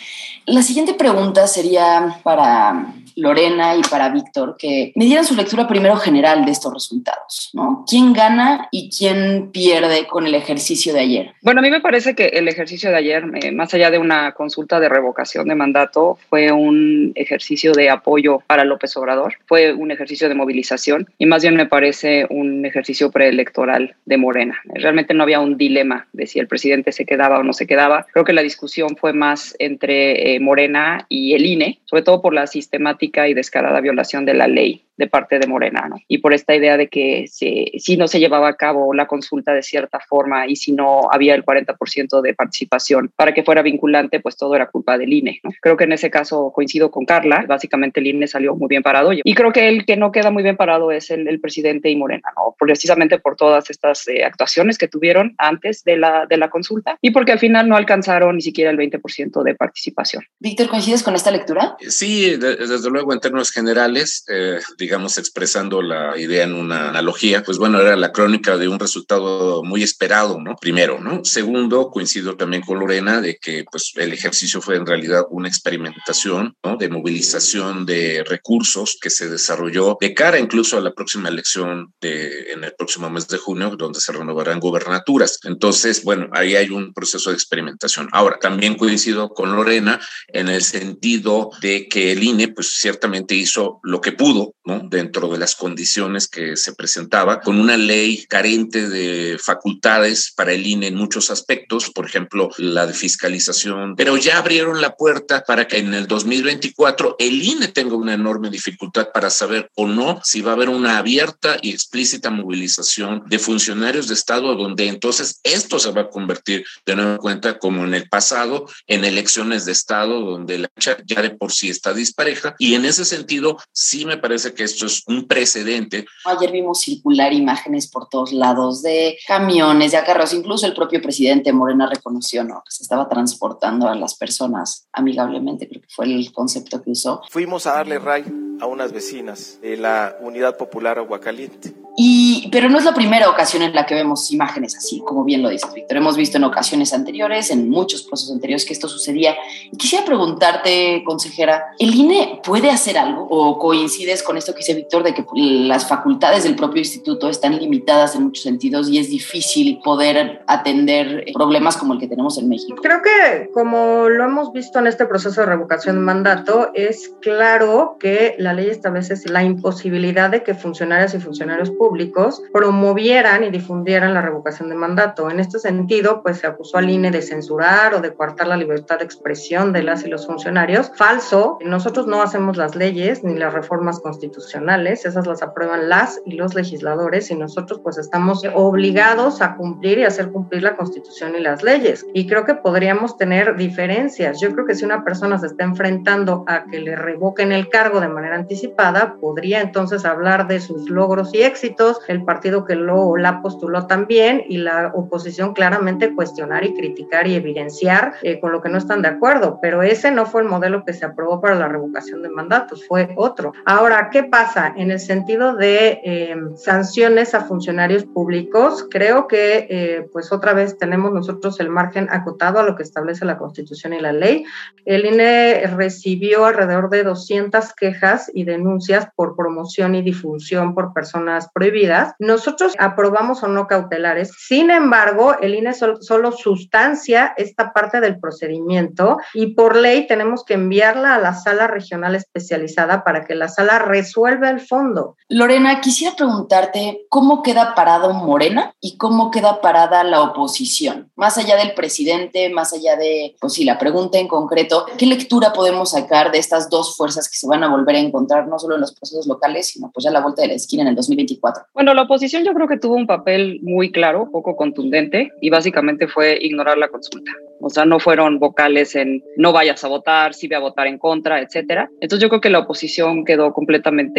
La 0.47 0.63
siguiente 0.63 0.95
pregunta 0.95 1.47
sería 1.47 2.19
para 2.23 2.93
Lorena 3.17 3.77
y 3.77 3.83
para 3.83 4.09
Víctor 4.09 4.57
que 4.59 4.93
me 4.97 5.05
dieran 5.05 5.25
su 5.25 5.35
lectura 5.35 5.69
primero 5.69 5.97
general 5.97 6.45
de 6.45 6.53
estos 6.53 6.73
resultados, 6.73 7.51
¿no? 7.53 7.85
¿Quién 7.89 8.13
gana 8.13 8.69
y 8.71 8.91
quién 8.91 9.51
pierde 9.53 10.07
con 10.07 10.27
el 10.27 10.35
ejercicio 10.35 10.93
de 10.93 11.01
ayer? 11.01 11.33
Bueno, 11.43 11.61
a 11.61 11.63
mí 11.63 11.71
me 11.71 11.81
parece 11.81 12.15
que 12.15 12.27
el 12.27 12.49
ejercicio 12.49 12.91
de 12.91 12.97
ayer, 12.97 13.25
eh, 13.43 13.53
más 13.53 13.73
allá 13.73 13.91
de 13.91 13.99
una 13.99 14.33
consulta 14.33 14.81
de 14.81 14.89
revocación 14.89 15.49
de 15.49 15.55
mandato, 15.55 16.19
fue 16.29 16.51
un 16.53 17.13
ejercicio 17.15 17.73
de 17.73 17.91
apoyo 17.91 18.43
para 18.47 18.65
López 18.65 18.97
Obrador, 18.97 19.37
fue 19.47 19.73
un 19.73 19.91
ejercicio 19.91 20.29
de 20.29 20.35
movilización 20.35 21.09
y 21.19 21.27
más 21.27 21.43
bien 21.43 21.57
me 21.57 21.67
parece 21.67 22.27
un 22.31 22.67
ejercicio 22.67 23.04
preelectoral 23.11 23.95
de 24.05 24.17
Morena. 24.17 24.59
Realmente 24.75 25.15
no 25.15 25.23
había 25.23 25.41
un 25.41 25.57
dilema 25.57 26.07
de 26.13 26.27
si 26.27 26.39
el 26.39 26.49
presidente 26.49 26.93
se 26.93 27.07
quedaba 27.07 27.39
o 27.39 27.43
no 27.43 27.53
se 27.53 27.67
quedaba. 27.67 28.07
Creo 28.13 28.25
que 28.25 28.33
la 28.33 28.43
discusión 28.43 28.97
fue 28.97 29.13
más 29.13 29.55
entre 29.59 30.35
eh, 30.35 30.41
Morena 30.41 31.07
y 31.09 31.35
el 31.35 31.47
INE, 31.47 31.81
sobre 31.85 32.03
todo 32.03 32.23
por 32.23 32.35
la 32.35 32.47
sistemática 32.47 33.29
y 33.29 33.35
descarada 33.35 33.81
violación 33.81 34.25
de 34.25 34.35
la 34.35 34.49
ley 34.49 34.85
de 34.97 35.07
parte 35.07 35.39
de 35.39 35.47
Morena, 35.47 35.87
¿no? 35.89 35.97
Y 36.09 36.19
por 36.19 36.33
esta 36.33 36.55
idea 36.55 36.77
de 36.77 36.89
que 36.89 37.27
si, 37.29 37.73
si 37.79 37.97
no 37.97 38.09
se 38.09 38.21
llevaba 38.21 38.49
a 38.49 38.57
cabo 38.57 38.95
la 38.95 39.07
consulta 39.07 39.53
de 39.53 39.63
cierta 39.63 40.01
forma 40.01 40.47
y 40.47 40.57
si 40.57 40.73
no 40.73 41.09
había 41.11 41.35
el 41.35 41.45
40% 41.45 42.21
de 42.21 42.35
participación 42.35 43.11
para 43.17 43.35
que 43.35 43.43
fuera 43.43 43.63
vinculante, 43.63 44.21
pues 44.21 44.37
todo 44.37 44.55
era 44.55 44.71
culpa 44.71 44.99
del 44.99 45.13
INE, 45.13 45.41
¿no? 45.43 45.51
Creo 45.61 45.77
que 45.77 45.85
en 45.85 45.93
ese 45.93 46.11
caso 46.11 46.53
coincido 46.55 46.91
con 46.91 47.05
Carla, 47.05 47.45
básicamente 47.47 48.01
el 48.01 48.07
INE 48.07 48.27
salió 48.27 48.55
muy 48.55 48.69
bien 48.69 48.83
parado 48.83 49.11
y 49.13 49.35
creo 49.35 49.53
que 49.53 49.69
el 49.69 49.85
que 49.85 49.97
no 49.97 50.13
queda 50.13 50.31
muy 50.31 50.43
bien 50.43 50.57
parado 50.57 50.91
es 50.91 51.11
el, 51.11 51.29
el 51.29 51.41
presidente 51.41 51.91
y 51.91 51.97
Morena, 51.97 52.29
¿no? 52.37 52.55
Precisamente 52.59 53.19
por 53.19 53.37
todas 53.37 53.71
estas 53.71 54.07
eh, 54.09 54.25
actuaciones 54.25 54.79
que 54.79 54.89
tuvieron 54.89 55.35
antes 55.39 55.85
de 55.85 55.97
la, 55.97 56.27
de 56.27 56.37
la 56.37 56.51
consulta 56.51 56.99
y 57.01 57.11
porque 57.11 57.33
al 57.33 57.39
final 57.39 57.69
no 57.69 57.77
alcanzaron 57.77 58.37
ni 58.37 58.43
siquiera 58.43 58.71
el 58.71 58.79
20% 58.79 59.43
de 59.43 59.55
participación. 59.55 60.25
Víctor, 60.39 60.69
¿coincides 60.69 61.03
con 61.03 61.15
esta 61.15 61.31
lectura? 61.31 61.77
Sí, 61.81 62.37
desde 62.37 62.91
luego 62.91 63.13
en 63.13 63.21
términos 63.21 63.51
generales, 63.51 64.25
eh, 64.29 64.59
digamos, 64.85 65.17
expresando 65.17 65.81
la 65.81 66.19
idea 66.19 66.45
en 66.45 66.53
una 66.53 66.91
analogía, 66.91 67.43
pues 67.43 67.57
bueno, 67.57 67.81
era 67.81 67.97
la 67.97 68.13
crónica 68.13 68.59
de 68.59 68.69
un 68.69 68.79
resultado 68.79 69.63
muy 69.65 69.83
esperado, 69.83 70.39
¿no? 70.43 70.57
Primero, 70.61 71.01
¿no? 71.01 71.25
Segundo, 71.25 71.89
coincido 71.91 72.37
también 72.37 72.63
con 72.63 72.79
Lorena 72.79 73.23
de 73.23 73.39
que 73.41 73.65
pues 73.71 73.93
el 73.97 74.13
ejercicio 74.13 74.61
fue 74.61 74.77
en 74.77 74.85
realidad 74.85 75.23
una 75.31 75.49
experimentación, 75.49 76.55
¿no? 76.63 76.77
De 76.77 76.91
movilización 76.91 77.87
de 77.87 78.25
recursos 78.29 78.99
que 79.01 79.09
se 79.09 79.31
desarrolló 79.31 79.97
de 79.99 80.13
cara 80.13 80.39
incluso 80.39 80.77
a 80.77 80.83
la 80.83 80.93
próxima 80.93 81.31
elección 81.31 81.95
de, 82.03 82.53
en 82.53 82.63
el 82.63 82.75
próximo 82.77 83.09
mes 83.09 83.27
de 83.29 83.39
junio, 83.39 83.77
donde 83.79 84.01
se 84.01 84.13
renovarán 84.13 84.61
gobernaturas. 84.61 85.39
Entonces, 85.45 86.05
bueno, 86.05 86.29
ahí 86.33 86.57
hay 86.57 86.69
un 86.69 86.93
proceso 86.93 87.31
de 87.31 87.37
experimentación. 87.37 88.11
Ahora, 88.13 88.39
también 88.39 88.75
coincido 88.75 89.31
con 89.31 89.57
Lorena 89.57 89.99
en 90.29 90.49
el 90.51 90.63
sentido 90.63 91.49
de 91.63 91.89
que 91.89 92.13
el 92.13 92.23
INE, 92.23 92.49
pues 92.49 92.69
ciertamente 92.75 93.35
hizo 93.35 93.81
lo 93.83 94.03
que 94.03 94.13
pudo, 94.13 94.53
¿no? 94.75 94.89
dentro 94.89 95.29
de 95.29 95.39
las 95.39 95.55
condiciones 95.55 96.29
que 96.29 96.57
se 96.57 96.73
presentaba, 96.75 97.41
con 97.41 97.59
una 97.59 97.77
ley 97.77 98.25
carente 98.29 98.89
de 98.89 99.39
facultades 99.39 100.33
para 100.35 100.53
el 100.53 100.67
INE 100.67 100.89
en 100.89 100.97
muchos 100.97 101.31
aspectos, 101.31 101.91
por 101.91 102.07
ejemplo, 102.07 102.51
la 102.59 102.87
de 102.87 102.95
fiscalización, 102.95 103.97
pero 103.97 104.17
ya 104.17 104.39
abrieron 104.39 104.81
la 104.81 104.97
puerta 104.97 105.45
para 105.47 105.67
que 105.67 105.79
en 105.79 105.95
el 105.95 106.07
2024 106.07 107.17
el 107.19 107.43
INE 107.43 107.69
tenga 107.69 107.97
una 107.97 108.15
enorme 108.15 108.51
dificultad 108.51 109.09
para 109.13 109.31
saber 109.31 109.71
o 109.75 109.87
no 109.87 110.21
si 110.25 110.41
va 110.41 110.53
a 110.53 110.55
haber 110.55 110.69
una 110.69 110.99
abierta 110.99 111.59
y 111.63 111.71
explícita 111.71 112.31
movilización 112.31 113.23
de 113.27 113.39
funcionarios 113.39 114.09
de 114.09 114.15
Estado, 114.15 114.55
donde 114.55 114.89
entonces 114.89 115.41
esto 115.43 115.79
se 115.79 115.91
va 115.93 116.03
a 116.03 116.11
convertir 116.11 116.65
de 116.87 116.97
nueva 116.97 117.19
cuenta, 117.19 117.59
como 117.59 117.85
en 117.85 117.95
el 117.95 118.09
pasado, 118.09 118.67
en 118.87 119.05
elecciones 119.05 119.65
de 119.65 119.73
Estado, 119.73 120.21
donde 120.21 120.59
la 120.59 120.71
ya 121.07 121.23
de 121.23 121.31
por 121.31 121.53
sí 121.53 121.71
está 121.71 121.93
dispareja. 121.95 122.55
Y 122.59 122.75
en 122.75 122.85
ese 122.85 123.05
sentido, 123.05 123.59
sí 123.73 124.05
me 124.05 124.17
parece 124.17 124.55
que 124.55 124.64
esto 124.65 124.87
es 124.87 125.03
un 125.07 125.27
precedente. 125.27 126.07
Ayer 126.25 126.51
vimos 126.51 126.81
circular 126.81 127.33
imágenes 127.33 127.87
por 127.87 128.09
todos 128.09 128.33
lados 128.33 128.83
de 128.83 129.19
camiones, 129.27 129.93
de 129.93 129.99
acarreos, 129.99 130.33
incluso 130.33 130.67
el 130.67 130.75
propio 130.75 131.01
presidente 131.01 131.53
Morena 131.53 131.89
reconoció, 131.89 132.45
¿no? 132.45 132.63
Que 132.65 132.71
se 132.71 132.83
estaba 132.83 133.09
transportando 133.09 133.89
a 133.89 133.95
las 133.95 134.15
personas 134.15 134.89
amigablemente, 134.93 135.69
creo 135.69 135.83
que 135.83 135.89
fue 135.89 136.07
el 136.07 136.33
concepto 136.33 136.83
que 136.83 136.91
usó. 136.91 137.23
Fuimos 137.31 137.67
a 137.67 137.75
darle 137.75 137.99
ray 137.99 138.25
a 138.61 138.67
unas 138.67 138.93
vecinas 138.93 139.59
de 139.61 139.77
la 139.77 140.17
Unidad 140.21 140.57
Popular 140.57 140.99
Aguacaliente. 140.99 141.75
Y, 141.97 142.49
pero 142.51 142.69
no 142.69 142.79
es 142.79 142.85
la 142.85 142.95
primera 142.95 143.31
ocasión 143.31 143.63
en 143.63 143.75
la 143.75 143.87
que 143.87 143.95
vemos 143.95 144.33
imágenes 144.33 144.77
así, 144.77 145.01
como 145.01 145.25
bien 145.25 145.43
lo 145.43 145.49
dices, 145.49 145.73
Víctor. 145.73 145.97
Hemos 145.97 146.17
visto 146.17 146.39
en 146.39 146.45
ocasiones 146.45 146.93
anteriores, 146.93 147.51
en 147.51 147.71
muchos 147.71 148.03
procesos 148.03 148.35
anteriores, 148.35 148.65
que 148.65 148.73
esto 148.73 148.89
sucedía. 148.89 149.37
Y 149.71 149.77
quisiera 149.77 150.05
preguntarte, 150.05 151.03
consejera, 151.05 151.67
¿el 151.79 151.95
INE 151.95 152.41
puede 152.43 152.71
hacer 152.71 152.99
algo? 152.99 153.29
¿O 153.31 153.59
coincides 153.59 154.23
con 154.25 154.37
esto 154.37 154.54
que 154.55 154.59
dice 154.59 154.75
Víctor 154.75 155.03
de 155.03 155.15
que 155.15 155.25
las 155.35 155.89
facultades 155.89 156.45
del 156.45 156.57
propio 156.57 156.81
instituto 156.81 157.29
están 157.29 157.57
limitadas 157.59 158.15
en 158.15 158.25
muchos 158.25 158.43
sentidos 158.43 158.89
y 158.89 158.99
es 158.99 159.11
difícil 159.11 159.81
poder 159.85 160.43
atender 160.47 161.25
problemas 161.33 161.77
como 161.77 161.95
el 161.95 162.01
que 162.01 162.09
tenemos 162.09 162.39
en 162.39 162.49
México? 162.49 162.81
Creo 162.83 163.03
que, 163.03 163.51
como 163.53 164.09
lo 164.09 164.25
hemos 164.25 164.53
visto 164.53 164.79
en 164.79 164.87
este 164.87 165.07
proceso 165.07 165.41
de 165.41 165.47
revocación 165.47 165.97
de 165.97 166.03
mandato, 166.03 166.71
es 166.75 167.13
claro 167.21 167.97
que 167.99 168.35
la 168.39 168.53
ley 168.53 168.69
establece 168.69 169.15
la 169.29 169.43
imposibilidad 169.43 170.31
de 170.31 170.43
que 170.43 170.55
funcionarias 170.55 171.15
y 171.15 171.21
funcionarios 171.21 171.71
públicos 171.71 172.43
promovieran 172.53 173.45
y 173.45 173.51
difundieran 173.51 174.15
la 174.15 174.23
revocación 174.23 174.69
de 174.69 174.75
mandato. 174.75 175.31
En 175.31 175.41
este 175.41 175.59
sentido, 175.59 176.23
pues 176.23 176.39
se 176.39 176.47
acusó 176.47 176.79
al 176.79 176.91
INE 176.91 177.11
de 177.11 177.23
censurar 177.23 177.95
o 177.95 178.01
de 178.01 178.15
coartar 178.15 178.49
la 178.49 178.57
libertad 178.57 178.99
de 178.99 179.05
expresión 179.05 179.73
de 179.73 179.83
las 179.83 180.05
y 180.05 180.09
los 180.09 180.27
funcionarios. 180.27 180.91
Falso, 180.97 181.59
nosotros 181.65 182.07
no 182.07 182.23
hacemos 182.23 182.57
las 182.57 182.75
leyes 182.75 183.25
ni 183.25 183.35
las 183.35 183.53
reformas 183.53 184.01
constitucionales, 184.01 184.44
esas 184.53 185.27
las 185.27 185.43
aprueban 185.43 185.89
las 185.89 186.21
y 186.25 186.33
los 186.33 186.55
legisladores 186.55 187.31
y 187.31 187.35
nosotros 187.35 187.81
pues 187.83 187.99
estamos 187.99 188.43
obligados 188.55 189.43
a 189.43 189.57
cumplir 189.57 189.99
y 189.99 190.05
hacer 190.05 190.31
cumplir 190.31 190.63
la 190.63 190.77
constitución 190.77 191.35
y 191.37 191.41
las 191.41 191.63
leyes. 191.63 192.07
Y 192.15 192.27
creo 192.27 192.45
que 192.45 192.55
podríamos 192.55 193.17
tener 193.17 193.57
diferencias. 193.57 194.41
Yo 194.41 194.53
creo 194.53 194.67
que 194.67 194.75
si 194.75 194.85
una 194.85 195.05
persona 195.05 195.39
se 195.39 195.47
está 195.47 195.65
enfrentando 195.65 196.45
a 196.47 196.65
que 196.65 196.81
le 196.81 196.97
revoquen 196.97 197.53
el 197.53 197.69
cargo 197.69 198.01
de 198.01 198.09
manera 198.09 198.37
anticipada, 198.37 199.17
podría 199.21 199.61
entonces 199.61 200.05
hablar 200.05 200.49
de 200.49 200.61
sus 200.61 200.89
logros 200.91 201.35
y 201.35 201.43
éxitos 201.43 202.01
el 202.09 202.25
partido 202.25 202.65
que 202.65 202.75
lo 202.75 203.17
la 203.17 203.43
postuló 203.43 203.87
también 203.87 204.43
y 204.49 204.59
la 204.59 204.93
oposición 204.95 205.55
claramente 205.55 206.15
cuestionar 206.15 206.65
y 206.65 206.75
criticar 206.75 207.27
y 207.27 207.35
evidenciar 207.35 208.15
eh, 208.23 208.41
con 208.41 208.53
lo 208.53 208.61
que 208.63 208.69
no 208.69 208.79
están 208.79 209.03
de 209.03 209.09
acuerdo, 209.09 209.59
pero 209.61 209.83
ese 209.83 210.11
no 210.11 210.27
fue 210.27 210.43
el 210.43 210.49
modelo 210.49 210.85
que 210.85 210.93
se 210.93 211.05
aprobó 211.05 211.41
para 211.41 211.55
la 211.55 211.69
revocación 211.69 212.23
de 212.23 212.29
mandatos, 212.29 212.87
fue 212.87 213.11
otro. 213.17 213.53
Ahora, 213.65 214.09
¿qué 214.11 214.25
pasa? 214.35 214.75
En 214.77 214.91
el 214.91 214.99
sentido 214.99 215.55
de 215.55 216.01
em, 216.03 216.57
sanciones 216.57 217.37
a 217.37 217.43
funcionarios 217.43 218.05
públicos, 218.05 218.85
creo 218.91 219.29
que 219.29 219.69
eh, 219.71 220.09
pues 220.13 220.33
otra 220.33 220.53
vez 220.55 220.77
tenemos 220.77 221.13
nosotros 221.13 221.61
el 221.61 221.69
margen 221.69 222.09
acotado 222.11 222.59
a 222.59 222.65
lo 222.65 222.75
que 222.75 222.83
establece 222.83 223.25
la 223.25 223.39
Constitución 223.39 223.93
y 223.93 224.01
la 224.01 224.13
ley. 224.13 224.45
El 224.87 225.07
INE 225.07 225.65
recibió 225.77 226.47
alrededor 226.47 226.91
de 226.91 227.05
200 227.05 227.75
quejas 227.75 228.29
y 228.35 228.43
denuncias 228.43 229.07
por 229.15 229.37
promoción 229.37 229.95
y 229.95 230.03
difusión 230.03 230.75
por 230.75 230.93
personas 230.93 231.49
prohibidas, 231.55 232.15
nosotros 232.19 232.75
aprobamos 232.81 233.45
o 233.45 233.47
no 233.47 233.69
cautelares. 233.69 234.33
Sin 234.37 234.73
embargo, 234.73 235.37
el 235.41 235.55
INE 235.55 235.75
solo, 235.75 236.33
sustancia 236.33 237.35
esta 237.37 237.73
parte 237.73 238.01
del 238.01 238.19
procedimiento 238.19 239.19
y 239.33 239.55
por 239.55 239.77
ley 239.77 240.09
tenemos 240.09 240.45
que 240.45 240.55
enviarla 240.55 241.15
a 241.15 241.21
la 241.21 241.35
sala 241.35 241.69
regional 241.69 242.17
especializada 242.17 243.05
para 243.05 243.25
que 243.25 243.37
la 243.37 243.47
sala 243.47 243.79
resuelva 243.79 244.24
el 244.33 244.61
fondo. 244.61 245.17
Lorena, 245.29 245.81
quisiera 245.81 246.15
preguntarte 246.17 247.07
cómo 247.09 247.43
queda 247.43 247.75
parado 247.75 248.13
Morena 248.13 248.75
y 248.81 248.97
cómo 248.97 249.31
queda 249.31 249.61
parada 249.61 250.05
la 250.05 250.23
oposición, 250.23 251.11
más 251.17 251.39
allá 251.39 251.57
del 251.57 251.75
presidente, 251.75 252.49
más 252.51 252.73
allá 252.73 252.97
de, 252.97 253.35
pues 253.41 253.55
sí, 253.55 253.65
la 253.65 253.79
pregunta 253.79 254.19
en 254.19 254.29
concreto, 254.29 254.87
¿qué 254.99 255.07
lectura 255.07 255.53
podemos 255.53 255.91
sacar 255.93 256.31
de 256.33 256.39
estas 256.39 256.71
dos 256.71 256.97
fuerzas 256.97 257.29
que 257.29 257.37
se 257.37 257.47
van 257.47 257.63
a 257.65 257.69
volver 257.69 257.97
a 257.97 258.01
encontrar 258.01 258.49
no 258.49 258.59
solo 258.59 258.75
en 258.75 258.81
los 258.81 258.95
procesos 258.95 259.27
locales, 259.27 259.69
sino 259.69 259.91
pues 259.93 260.05
ya 260.05 260.11
la 260.11 260.21
vuelta 260.21 260.43
de 260.43 260.49
la 260.49 260.55
esquina 260.55 260.83
en 260.83 260.89
el 260.89 260.95
2024? 260.95 261.65
Bueno, 261.75 261.95
la 261.95 262.03
oposición 262.03 262.45
yo 262.45 262.53
creo 262.55 262.69
que 262.69 262.79
tuvo 262.79 262.95
un 262.95 263.07
papel 263.07 263.61
muy 263.63 263.91
claro, 263.91 264.31
poco 264.31 264.57
contundente, 264.57 265.31
y 265.41 265.51
básicamente 265.51 266.09
fue 266.09 266.39
ignorar 266.41 266.79
la 266.79 266.89
consulta. 266.89 267.31
O 267.61 267.71
sea, 267.71 267.85
no 267.85 267.99
fueron 267.99 268.39
vocales 268.39 268.95
en 268.95 269.23
no 269.37 269.53
vayas 269.53 269.83
a 269.85 269.89
votar, 269.89 270.35
sí 270.35 270.49
voy 270.49 270.57
a 270.57 270.61
votar 270.61 270.87
en 270.87 270.99
contra, 270.99 271.41
etcétera. 271.41 271.89
Entonces 272.01 272.21
yo 272.21 272.29
creo 272.29 272.41
que 272.41 272.51
la 272.51 272.61
oposición 272.61 273.25
quedó 273.25 273.53
completamente 273.53 274.14